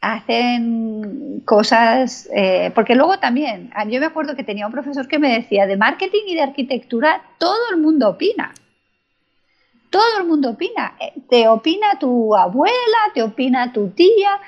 hacen 0.00 1.42
cosas, 1.44 2.28
eh, 2.32 2.70
porque 2.72 2.94
luego 2.94 3.18
también, 3.18 3.72
yo 3.88 3.98
me 3.98 4.06
acuerdo 4.06 4.36
que 4.36 4.44
tenía 4.44 4.64
un 4.64 4.70
profesor 4.70 5.08
que 5.08 5.18
me 5.18 5.32
decía, 5.32 5.66
de 5.66 5.76
marketing 5.76 6.22
y 6.28 6.36
de 6.36 6.42
arquitectura, 6.42 7.20
todo 7.38 7.58
el 7.72 7.78
mundo 7.78 8.10
opina. 8.10 8.54
Todo 9.90 10.20
el 10.20 10.28
mundo 10.28 10.50
opina. 10.50 10.94
Eh, 11.00 11.20
te 11.28 11.48
opina 11.48 11.98
tu 11.98 12.36
abuela, 12.36 13.00
te 13.12 13.24
opina 13.24 13.72
tu 13.72 13.88
tía, 13.88 14.38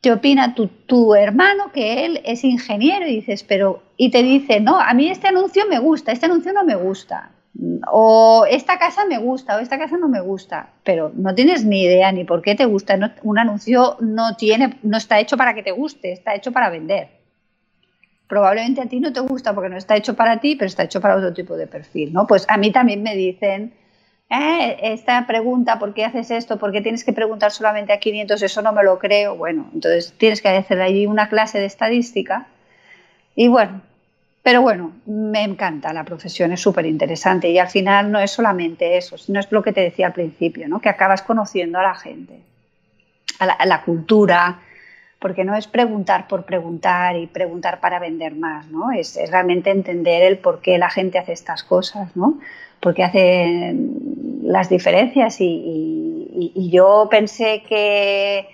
te 0.00 0.12
opina 0.12 0.54
tu, 0.54 0.68
tu 0.68 1.16
hermano, 1.16 1.72
que 1.72 2.04
él 2.04 2.20
es 2.24 2.44
ingeniero, 2.44 3.08
y 3.08 3.16
dices, 3.16 3.42
pero, 3.42 3.82
y 3.96 4.12
te 4.12 4.22
dice, 4.22 4.60
no, 4.60 4.78
a 4.78 4.94
mí 4.94 5.08
este 5.08 5.26
anuncio 5.26 5.66
me 5.66 5.80
gusta, 5.80 6.12
este 6.12 6.26
anuncio 6.26 6.52
no 6.52 6.62
me 6.62 6.76
gusta 6.76 7.32
o 7.86 8.46
esta 8.50 8.78
casa 8.78 9.04
me 9.06 9.18
gusta 9.18 9.56
o 9.56 9.60
esta 9.60 9.78
casa 9.78 9.96
no 9.96 10.08
me 10.08 10.20
gusta, 10.20 10.70
pero 10.82 11.12
no 11.14 11.34
tienes 11.34 11.64
ni 11.64 11.82
idea 11.82 12.10
ni 12.12 12.24
por 12.24 12.42
qué 12.42 12.54
te 12.54 12.64
gusta. 12.64 13.14
un 13.22 13.38
anuncio 13.38 13.96
no, 14.00 14.36
tiene, 14.36 14.78
no 14.82 14.96
está 14.96 15.20
hecho 15.20 15.36
para 15.36 15.54
que 15.54 15.62
te 15.62 15.70
guste, 15.70 16.12
está 16.12 16.34
hecho 16.34 16.52
para 16.52 16.70
vender. 16.70 17.08
Probablemente 18.26 18.80
a 18.80 18.86
ti 18.86 19.00
no 19.00 19.12
te 19.12 19.20
gusta 19.20 19.54
porque 19.54 19.68
no 19.68 19.76
está 19.76 19.96
hecho 19.96 20.14
para 20.14 20.40
ti, 20.40 20.56
pero 20.56 20.66
está 20.66 20.84
hecho 20.84 21.00
para 21.00 21.16
otro 21.16 21.32
tipo 21.32 21.56
de 21.56 21.66
perfil. 21.66 22.12
¿no? 22.12 22.26
Pues 22.26 22.44
a 22.48 22.56
mí 22.56 22.72
también 22.72 23.02
me 23.02 23.14
dicen, 23.14 23.74
eh, 24.30 24.78
esta 24.82 25.26
pregunta, 25.26 25.78
¿por 25.78 25.94
qué 25.94 26.04
haces 26.04 26.30
esto? 26.30 26.58
¿Por 26.58 26.72
qué 26.72 26.80
tienes 26.80 27.04
que 27.04 27.12
preguntar 27.12 27.52
solamente 27.52 27.92
a 27.92 28.00
500? 28.00 28.42
Eso 28.42 28.62
no 28.62 28.72
me 28.72 28.82
lo 28.82 28.98
creo. 28.98 29.36
Bueno, 29.36 29.70
entonces 29.72 30.12
tienes 30.18 30.42
que 30.42 30.48
hacer 30.48 30.80
allí 30.80 31.06
una 31.06 31.28
clase 31.28 31.60
de 31.60 31.66
estadística. 31.66 32.48
Y 33.36 33.48
bueno, 33.48 33.82
pero 34.44 34.60
bueno, 34.60 34.92
me 35.06 35.42
encanta 35.42 35.94
la 35.94 36.04
profesión, 36.04 36.52
es 36.52 36.60
súper 36.60 36.84
interesante 36.84 37.48
y 37.48 37.58
al 37.58 37.70
final 37.70 38.12
no 38.12 38.20
es 38.20 38.30
solamente 38.30 38.98
eso, 38.98 39.16
sino 39.16 39.40
es 39.40 39.50
lo 39.50 39.62
que 39.62 39.72
te 39.72 39.80
decía 39.80 40.08
al 40.08 40.12
principio, 40.12 40.68
¿no? 40.68 40.82
que 40.82 40.90
acabas 40.90 41.22
conociendo 41.22 41.78
a 41.78 41.82
la 41.82 41.94
gente, 41.94 42.40
a 43.38 43.64
la, 43.64 43.82
cultura, 43.82 44.60
porque 45.18 45.44
no 45.44 45.56
es 45.56 45.66
preguntar 45.66 46.28
por 46.28 46.44
preguntar 46.44 47.16
y 47.16 47.26
preguntar 47.26 47.80
para 47.80 47.98
vender 47.98 48.34
más, 48.34 48.66
¿no? 48.66 48.92
es, 48.92 49.18
realmente 49.30 49.70
entender 49.70 50.22
el 50.22 50.36
por 50.36 50.60
qué 50.60 50.76
la 50.76 50.90
gente 50.90 51.18
hace 51.18 51.32
estas 51.32 51.64
cosas, 51.64 52.14
¿no? 52.14 52.38
por 52.80 52.92
qué 52.92 53.02
hacen 53.02 54.42
las 54.42 54.68
diferencias 54.68 55.38
y 55.40 56.68
yo 56.70 57.08
pensé 57.10 57.62
que 57.66 58.53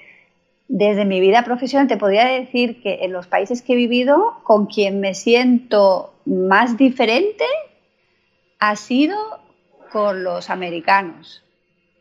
desde 0.73 1.05
mi 1.05 1.19
vida 1.19 1.43
profesional 1.43 1.89
te 1.89 1.97
podría 1.97 2.27
decir 2.27 2.81
que 2.81 3.01
en 3.03 3.13
los 3.13 3.27
países 3.27 3.61
que 3.61 3.73
he 3.73 3.77
vivido, 3.77 4.37
con 4.45 4.67
quien 4.67 5.01
me 5.01 5.15
siento 5.15 6.15
más 6.25 6.77
diferente 6.77 7.45
ha 8.61 8.77
sido 8.77 9.17
con 9.91 10.23
los 10.23 10.49
americanos. 10.49 11.43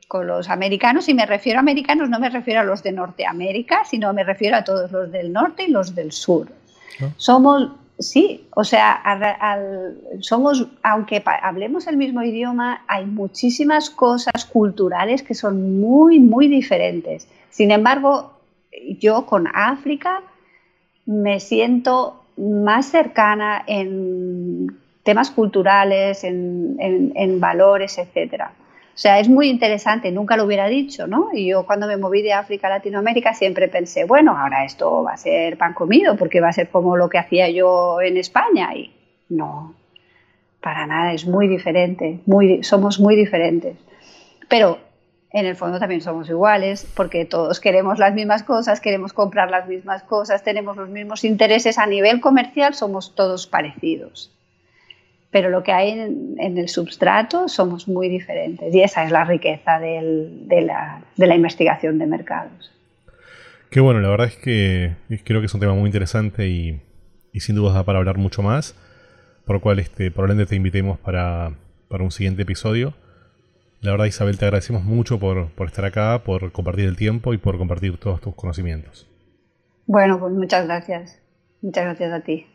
Con 0.07 0.27
los 0.27 0.49
americanos, 0.49 1.09
y 1.09 1.15
me 1.15 1.25
refiero 1.25 1.57
a 1.57 1.61
americanos, 1.61 2.09
no 2.09 2.19
me 2.19 2.29
refiero 2.29 2.59
a 2.59 2.63
los 2.63 2.83
de 2.83 2.91
Norteamérica, 2.91 3.85
sino 3.85 4.13
me 4.13 4.23
refiero 4.23 4.57
a 4.57 4.63
todos 4.63 4.91
los 4.91 5.11
del 5.11 5.33
norte 5.33 5.63
y 5.63 5.71
los 5.71 5.95
del 5.95 6.11
sur. 6.11 6.47
Somos, 7.17 7.71
sí, 7.97 8.47
o 8.55 8.63
sea, 8.63 9.01
somos, 10.19 10.67
aunque 10.83 11.23
hablemos 11.41 11.87
el 11.87 11.97
mismo 11.97 12.21
idioma, 12.21 12.83
hay 12.87 13.05
muchísimas 13.05 13.89
cosas 13.89 14.45
culturales 14.45 15.23
que 15.23 15.33
son 15.33 15.79
muy, 15.79 16.19
muy 16.19 16.47
diferentes. 16.47 17.27
Sin 17.49 17.71
embargo, 17.71 18.38
yo 18.99 19.25
con 19.25 19.47
África 19.53 20.21
me 21.05 21.39
siento 21.39 22.23
más 22.37 22.85
cercana 22.85 23.63
en 23.67 24.77
temas 25.03 25.31
culturales, 25.31 26.23
en, 26.23 27.39
valores, 27.39 27.97
etcétera. 27.97 28.51
O 28.93 29.01
sea, 29.01 29.19
es 29.19 29.29
muy 29.29 29.49
interesante, 29.49 30.11
nunca 30.11 30.35
lo 30.35 30.43
hubiera 30.43 30.67
dicho, 30.67 31.07
¿no? 31.07 31.29
Y 31.33 31.47
yo 31.47 31.65
cuando 31.65 31.87
me 31.87 31.95
moví 31.97 32.21
de 32.21 32.33
África 32.33 32.67
a 32.67 32.71
Latinoamérica 32.71 33.33
siempre 33.33 33.69
pensé, 33.69 34.03
bueno, 34.03 34.37
ahora 34.37 34.65
esto 34.65 35.03
va 35.03 35.13
a 35.13 35.17
ser 35.17 35.57
pan 35.57 35.73
comido, 35.73 36.17
porque 36.17 36.41
va 36.41 36.49
a 36.49 36.53
ser 36.53 36.69
como 36.69 36.97
lo 36.97 37.09
que 37.09 37.17
hacía 37.17 37.49
yo 37.49 38.01
en 38.01 38.17
España. 38.17 38.75
Y 38.75 38.93
no, 39.29 39.73
para 40.61 40.85
nada, 40.85 41.13
es 41.13 41.25
muy 41.25 41.47
diferente, 41.47 42.19
muy, 42.25 42.63
somos 42.63 42.99
muy 42.99 43.15
diferentes. 43.15 43.77
Pero 44.49 44.79
en 45.31 45.45
el 45.45 45.55
fondo 45.55 45.79
también 45.79 46.01
somos 46.01 46.27
iguales, 46.29 46.87
porque 46.95 47.23
todos 47.25 47.59
queremos 47.59 47.99
las 47.99 48.13
mismas 48.15 48.41
cosas, 48.41 48.81
queremos 48.81 49.13
comprar 49.13 49.51
las 49.51 49.67
mismas 49.67 50.01
cosas, 50.03 50.43
tenemos 50.43 50.75
los 50.75 50.89
mismos 50.89 51.23
intereses 51.23 51.77
a 51.77 51.85
nivel 51.85 52.19
comercial, 52.19 52.73
somos 52.73 53.13
todos 53.13 53.45
parecidos. 53.45 54.35
Pero 55.29 55.51
lo 55.51 55.61
que 55.61 55.71
hay 55.71 55.91
en, 55.91 56.57
el 56.57 56.67
substrato 56.67 57.47
somos 57.47 57.87
muy 57.87 58.09
diferentes 58.09 58.73
y 58.73 58.81
esa 58.81 59.03
es 59.03 59.11
la 59.11 59.23
riqueza 59.23 59.77
de, 59.77 60.47
la, 60.49 61.35
investigación 61.35 61.99
de 61.99 62.07
mercados. 62.07 62.71
Qué 63.69 63.81
bueno, 63.81 63.99
la 63.99 64.09
verdad 64.09 64.25
es 64.25 64.35
que 64.35 64.95
creo 65.23 65.41
que 65.41 65.45
es 65.45 65.53
un 65.53 65.59
tema 65.59 65.75
muy 65.75 65.85
interesante 65.85 66.47
y, 66.47 66.81
sin 67.35 67.55
duda 67.55 67.73
da 67.73 67.83
para 67.83 67.99
hablar 67.99 68.17
mucho 68.17 68.41
más, 68.41 68.75
por 69.45 69.57
lo 69.57 69.61
cual 69.61 69.77
este, 69.77 70.09
probablemente 70.09 70.49
te 70.49 70.55
invitemos 70.55 70.97
para, 70.97 71.51
para 71.87 72.03
un 72.03 72.09
siguiente 72.09 72.41
episodio. 72.41 72.95
La 73.81 73.91
verdad, 73.91 74.05
Isabel, 74.05 74.37
te 74.37 74.45
agradecemos 74.45 74.83
mucho 74.83 75.19
por, 75.19 75.51
estar 75.65 75.85
acá, 75.85 76.21
por 76.23 76.51
compartir 76.51 76.85
el 76.85 76.97
tiempo 76.97 77.33
y 77.33 77.37
por 77.37 77.57
compartir 77.57 77.97
todos 77.97 78.19
tus 78.19 78.35
conocimientos. 78.35 79.07
Bueno, 79.85 80.19
pues 80.19 80.33
muchas 80.33 80.65
gracias. 80.65 81.19
Muchas 81.61 81.85
gracias 81.85 82.11
a 82.11 82.21
ti. 82.21 82.45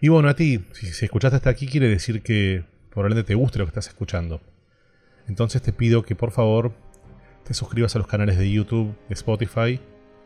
Y 0.00 0.08
bueno, 0.08 0.28
a 0.28 0.34
ti, 0.34 0.64
si, 0.72 1.04
escuchaste 1.04 1.36
hasta 1.36 1.50
aquí, 1.50 1.66
quiere 1.66 1.88
decir 1.88 2.22
que 2.22 2.64
probablemente 2.90 3.26
te 3.26 3.34
guste 3.34 3.58
lo 3.58 3.64
que 3.64 3.70
estás 3.70 3.88
escuchando. 3.88 4.40
Entonces 5.28 5.60
te 5.60 5.72
pido 5.72 6.02
que 6.02 6.14
por 6.14 6.30
favor 6.30 6.72
te 7.44 7.52
suscribas 7.52 7.94
a 7.96 7.98
los 7.98 8.06
canales 8.06 8.38
de 8.38 8.50
YouTube, 8.50 8.96
de 9.08 9.14
Spotify 9.14 9.80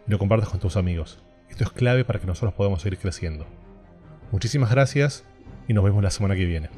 y 0.06 0.10
lo 0.10 0.18
compartas 0.18 0.50
con 0.50 0.60
tus 0.60 0.76
amigos. 0.76 1.22
Esto 1.48 1.64
es 1.64 1.70
clave 1.70 2.04
para 2.04 2.20
que 2.20 2.26
nosotros 2.26 2.54
podamos 2.54 2.82
seguir 2.82 2.98
creciendo. 2.98 3.46
Muchísimas 4.30 4.70
gracias 4.70 5.24
y 5.68 5.72
nos 5.72 5.84
vemos 5.84 6.02
la 6.02 6.10
semana 6.10 6.36
que 6.36 6.44
viene. 6.44 6.68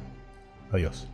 Adiós. 0.71 1.09